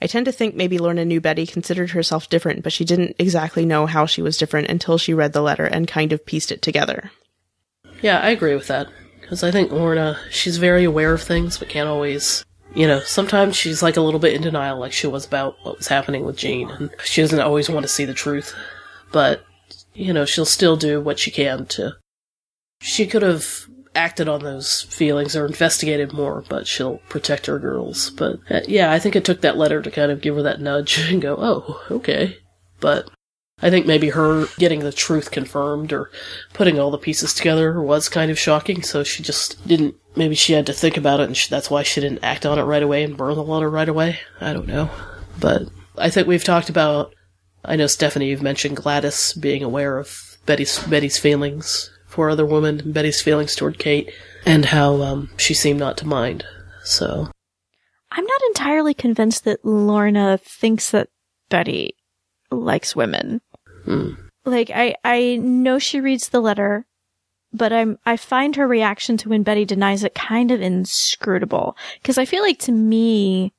[0.00, 3.66] I tend to think maybe Lorna knew Betty considered herself different, but she didn't exactly
[3.66, 6.62] know how she was different until she read the letter and kind of pieced it
[6.62, 7.10] together.
[8.02, 8.88] Yeah, I agree with that.
[9.26, 12.44] Because I think Lorna, she's very aware of things, but can't always.
[12.76, 15.78] You know, sometimes she's like a little bit in denial, like she was about what
[15.78, 18.54] was happening with Jean, and she doesn't always want to see the truth.
[19.10, 19.44] But,
[19.94, 21.96] you know, she'll still do what she can to.
[22.80, 23.66] She could have
[23.96, 28.10] acted on those feelings or investigated more, but she'll protect her girls.
[28.10, 30.60] But, uh, yeah, I think it took that letter to kind of give her that
[30.60, 32.36] nudge and go, oh, okay.
[32.78, 33.10] But
[33.62, 36.10] I think maybe her getting the truth confirmed or
[36.52, 39.94] putting all the pieces together was kind of shocking, so she just didn't.
[40.14, 42.58] Maybe she had to think about it, and she, that's why she didn't act on
[42.58, 44.20] it right away and burn the letter right away.
[44.42, 44.90] I don't know.
[45.40, 45.62] But
[45.96, 47.14] I think we've talked about.
[47.64, 52.92] I know Stephanie, you've mentioned Gladys being aware of Betty's Betty's feelings for other women,
[52.92, 54.10] Betty's feelings toward Kate,
[54.44, 56.44] and how um, she seemed not to mind.
[56.84, 57.30] So
[58.12, 61.08] I'm not entirely convinced that Lorna thinks that
[61.48, 61.96] Betty
[62.50, 63.40] likes women.
[63.86, 64.10] Hmm.
[64.44, 66.86] Like I I know she reads the letter,
[67.52, 72.16] but I'm I find her reaction to when Betty denies it kind of inscrutable because
[72.16, 73.52] I feel like to me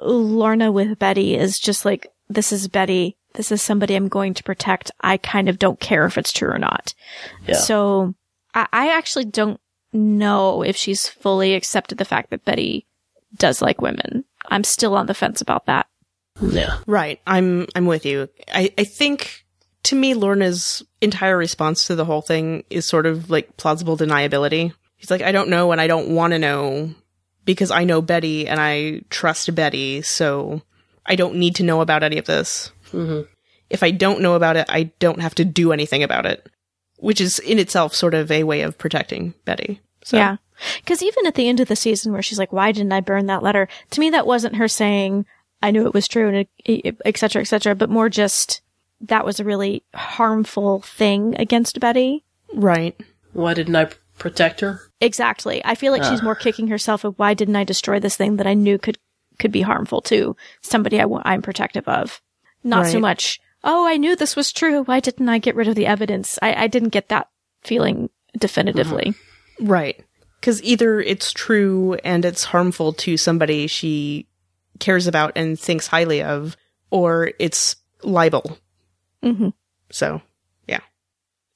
[0.00, 3.16] Lorna with Betty is just like this is Betty.
[3.34, 4.90] This is somebody I'm going to protect.
[5.00, 6.94] I kind of don't care if it's true or not.
[7.48, 7.56] Yeah.
[7.56, 8.14] So
[8.54, 9.60] I, I actually don't
[9.92, 12.86] know if she's fully accepted the fact that Betty
[13.34, 14.24] does like women.
[14.46, 15.86] I'm still on the fence about that.
[16.40, 17.20] yeah, Right.
[17.26, 18.28] I'm I'm with you.
[18.52, 19.41] I, I think
[19.84, 24.72] to me Lorna's entire response to the whole thing is sort of like plausible deniability.
[24.96, 26.94] He's like, I don't know and I don't want to know
[27.44, 30.62] because I know Betty and I trust Betty, so
[31.04, 32.70] I don't need to know about any of this.
[32.92, 33.22] hmm
[33.68, 36.48] If I don't know about it, I don't have to do anything about it.
[36.98, 39.80] Which is in itself sort of a way of protecting Betty.
[40.04, 40.36] So Yeah.
[40.86, 43.26] Cause even at the end of the season where she's like, why didn't I burn
[43.26, 43.66] that letter?
[43.90, 45.26] To me, that wasn't her saying,
[45.60, 46.46] I knew it was true and
[47.04, 48.60] et cetera, et cetera, but more just
[49.02, 52.24] that was a really harmful thing against Betty.
[52.54, 52.98] Right.
[53.32, 53.88] why didn't I
[54.18, 54.80] protect her?
[55.00, 55.62] Exactly.
[55.64, 56.24] I feel like she's ah.
[56.24, 58.98] more kicking herself of why didn't I destroy this thing that I knew could,
[59.38, 62.20] could be harmful to somebody I, am protective of.
[62.62, 64.84] Not so much, oh, I knew this was true.
[64.84, 66.38] Why didn't I get rid of the evidence?
[66.40, 67.28] I, I didn't get that
[67.62, 69.14] feeling definitively.
[69.60, 69.66] Mm-hmm.
[69.66, 70.04] Right.
[70.40, 74.26] Because either it's true and it's harmful to somebody she
[74.78, 76.56] cares about and thinks highly of,
[76.90, 78.58] or it's libel.
[79.22, 79.48] Hmm
[79.90, 80.20] So,
[80.66, 80.80] yeah.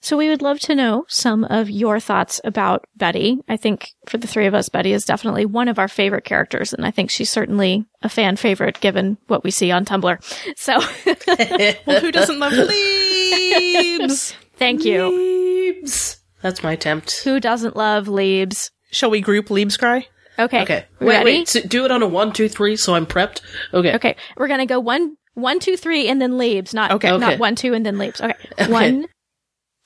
[0.01, 3.39] So we would love to know some of your thoughts about Betty.
[3.49, 6.73] I think for the three of us, Betty is definitely one of our favorite characters,
[6.73, 10.19] and I think she's certainly a fan favorite given what we see on Tumblr.
[10.57, 10.79] So
[11.87, 14.35] Well, who doesn't love Liebs?
[14.57, 15.11] thank you.
[15.11, 16.19] Liebs.
[16.43, 17.23] That's my attempt.
[17.25, 18.71] Who doesn't love Liebs?
[18.93, 20.07] Shall we group Liebs cry?
[20.39, 20.63] Okay.
[20.63, 20.85] Okay.
[21.01, 21.25] Wait, ready?
[21.25, 21.49] wait.
[21.49, 23.41] So do it on a one, two, three, so I'm prepped.
[23.73, 23.95] Okay.
[23.95, 24.17] Okay.
[24.37, 26.75] We're gonna go one, one, two, three, and then Liebs.
[26.75, 27.11] Not Okay.
[27.17, 27.37] not Okay.
[27.39, 28.21] one, two, and then Liebs.
[28.21, 28.35] Okay.
[28.59, 28.73] Okay.
[28.73, 29.07] One,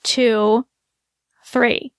[0.03, 0.65] two,
[1.45, 1.93] three.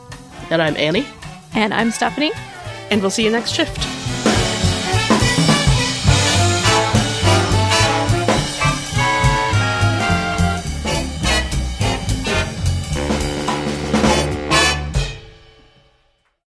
[0.51, 1.07] And I'm Annie.
[1.55, 2.33] And I'm Stephanie.
[2.91, 3.77] and we'll see you next shift.